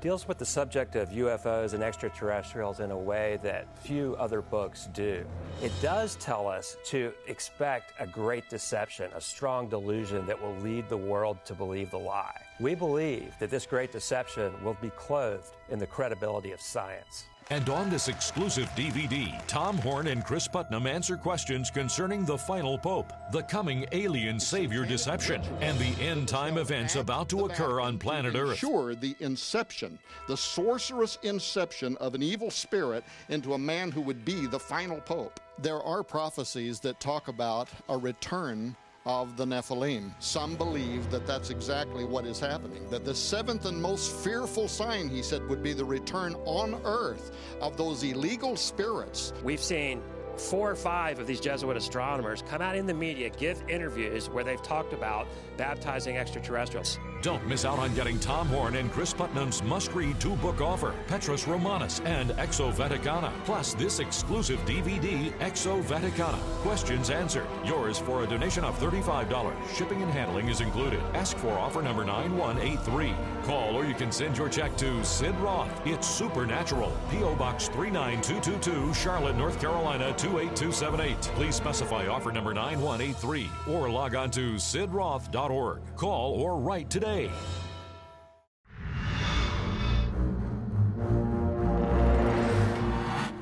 deals 0.00 0.26
with 0.26 0.38
the 0.38 0.46
subject 0.46 0.96
of 0.96 1.10
UFOs 1.10 1.74
and 1.74 1.82
extraterrestrials 1.82 2.80
in 2.80 2.90
a 2.90 2.96
way 2.96 3.38
that 3.42 3.66
few 3.80 4.16
other 4.18 4.40
books 4.40 4.88
do. 4.94 5.22
It 5.62 5.70
does 5.82 6.16
tell 6.16 6.48
us 6.48 6.78
to 6.86 7.12
expect 7.28 7.92
a 8.00 8.06
great 8.06 8.48
deception, 8.48 9.10
a 9.14 9.20
strong 9.20 9.68
delusion 9.68 10.24
that 10.24 10.40
will 10.40 10.56
lead 10.60 10.88
the 10.88 10.96
world 10.96 11.36
to 11.44 11.52
believe 11.52 11.90
the 11.90 11.98
lie. 11.98 12.40
We 12.58 12.74
believe 12.74 13.34
that 13.38 13.50
this 13.50 13.66
great 13.66 13.92
deception 13.92 14.50
will 14.64 14.78
be 14.80 14.88
clothed 14.96 15.54
in 15.68 15.78
the 15.78 15.86
credibility 15.86 16.52
of 16.52 16.60
science. 16.62 17.26
And 17.50 17.68
on 17.68 17.90
this 17.90 18.08
exclusive 18.08 18.68
DVD, 18.76 19.34
Tom 19.46 19.76
Horn 19.78 20.06
and 20.06 20.24
Chris 20.24 20.48
Putnam 20.48 20.86
answer 20.86 21.16
questions 21.16 21.70
concerning 21.70 22.24
the 22.24 22.38
final 22.38 22.78
pope, 22.78 23.12
the 23.30 23.42
coming 23.42 23.86
alien 23.92 24.40
savior 24.40 24.84
deception, 24.84 25.42
and 25.60 25.78
the 25.78 26.02
end 26.02 26.28
time 26.28 26.56
events 26.56 26.96
about 26.96 27.28
to 27.30 27.44
occur 27.46 27.80
on 27.80 27.98
planet 27.98 28.34
Earth. 28.34 28.58
Sure, 28.58 28.94
the 28.94 29.14
inception, 29.20 29.98
the 30.28 30.36
sorcerous 30.36 31.18
inception 31.22 31.96
of 31.98 32.14
an 32.14 32.22
evil 32.22 32.50
spirit 32.50 33.04
into 33.28 33.54
a 33.54 33.58
man 33.58 33.90
who 33.90 34.00
would 34.00 34.24
be 34.24 34.46
the 34.46 34.58
final 34.58 35.00
pope. 35.00 35.40
There 35.58 35.82
are 35.82 36.02
prophecies 36.02 36.80
that 36.80 37.00
talk 37.00 37.28
about 37.28 37.68
a 37.88 37.96
return 37.98 38.76
of 39.04 39.36
the 39.36 39.44
Nephilim. 39.44 40.12
Some 40.20 40.54
believe 40.54 41.10
that 41.10 41.26
that's 41.26 41.50
exactly 41.50 42.04
what 42.04 42.24
is 42.26 42.38
happening. 42.38 42.88
That 42.90 43.04
the 43.04 43.14
seventh 43.14 43.66
and 43.66 43.80
most 43.80 44.12
fearful 44.24 44.68
sign, 44.68 45.08
he 45.08 45.22
said, 45.22 45.46
would 45.48 45.62
be 45.62 45.72
the 45.72 45.84
return 45.84 46.34
on 46.44 46.80
earth 46.84 47.32
of 47.60 47.76
those 47.76 48.02
illegal 48.02 48.56
spirits. 48.56 49.32
We've 49.42 49.60
seen 49.60 50.02
four 50.36 50.70
or 50.70 50.76
five 50.76 51.18
of 51.18 51.26
these 51.26 51.40
Jesuit 51.40 51.76
astronomers 51.76 52.42
come 52.42 52.62
out 52.62 52.76
in 52.76 52.86
the 52.86 52.94
media, 52.94 53.28
give 53.30 53.62
interviews 53.68 54.30
where 54.30 54.44
they've 54.44 54.62
talked 54.62 54.92
about 54.92 55.26
baptizing 55.56 56.16
extraterrestrials. 56.16 56.98
Don't 57.22 57.46
miss 57.46 57.64
out 57.64 57.78
on 57.78 57.94
getting 57.94 58.18
Tom 58.18 58.48
Horn 58.48 58.74
and 58.74 58.90
Chris 58.90 59.14
Putnam's 59.14 59.62
must 59.62 59.92
read 59.92 60.20
two 60.20 60.34
book 60.36 60.60
offer, 60.60 60.92
Petrus 61.06 61.46
Romanus 61.46 62.00
and 62.00 62.30
Exo 62.30 62.74
Vaticana. 62.74 63.32
Plus, 63.44 63.74
this 63.74 64.00
exclusive 64.00 64.58
DVD, 64.66 65.30
Exo 65.38 65.80
Vaticana. 65.84 66.40
Questions 66.62 67.10
answered. 67.10 67.46
Yours 67.64 67.96
for 67.96 68.24
a 68.24 68.26
donation 68.26 68.64
of 68.64 68.76
$35. 68.80 69.54
Shipping 69.72 70.02
and 70.02 70.10
handling 70.10 70.48
is 70.48 70.60
included. 70.60 70.98
Ask 71.14 71.36
for 71.36 71.52
offer 71.52 71.80
number 71.80 72.04
9183. 72.04 73.14
Call 73.44 73.76
or 73.76 73.84
you 73.84 73.94
can 73.94 74.10
send 74.10 74.36
your 74.36 74.48
check 74.48 74.76
to 74.78 75.04
Sid 75.04 75.36
Roth. 75.36 75.70
It's 75.86 76.08
Supernatural. 76.08 76.92
P.O. 77.08 77.36
Box 77.36 77.68
39222, 77.68 78.94
Charlotte, 78.94 79.36
North 79.36 79.60
Carolina 79.60 80.12
28278. 80.16 81.20
Please 81.36 81.54
specify 81.54 82.08
offer 82.08 82.32
number 82.32 82.52
9183 82.52 83.48
or 83.68 83.88
log 83.88 84.16
on 84.16 84.28
to 84.32 84.54
sidroth.org. 84.54 85.82
Call 85.94 86.32
or 86.32 86.58
write 86.58 86.90
today. 87.12 87.30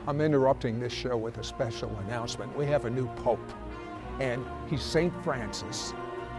I'm 0.07 0.21
interrupting 0.21 0.81
this 0.81 0.93
show 0.93 1.17
with 1.17 1.39
a 1.39 1.45
special 1.45 1.95
announcement. 2.07 2.57
We 2.57 2.67
have 2.67 2.85
a 2.85 2.91
new 2.91 3.07
pope, 3.17 3.39
and 4.19 4.45
he's 4.69 4.83
St. 4.83 5.13
Francis. 5.23 5.95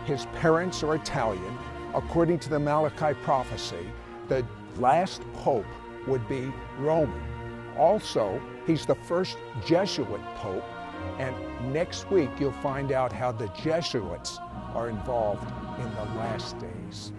His 0.06 0.26
parents 0.28 0.84
are 0.84 0.96
Italian. 0.96 1.58
According 1.94 2.40
to 2.40 2.50
the 2.50 2.60
Malachi 2.60 3.18
prophecy, 3.24 3.88
the 4.28 4.46
last 4.78 5.22
pope 5.34 5.66
would 6.08 6.28
be 6.28 6.52
Roman. 6.80 7.22
Also, 7.78 8.42
he's 8.68 8.86
the 8.86 8.96
first 8.96 9.38
Jesuit 9.66 10.22
pope, 10.36 10.64
and 11.18 11.34
next 11.74 12.10
week 12.12 12.30
you'll 12.40 12.52
find 12.54 12.92
out 12.92 13.14
how 13.14 13.32
the 13.32 13.48
Jesuits 13.50 14.38
are 14.74 14.90
involved 14.90 15.48
in 15.82 15.96
the 15.96 16.04
last 16.16 16.56
days. 16.60 17.12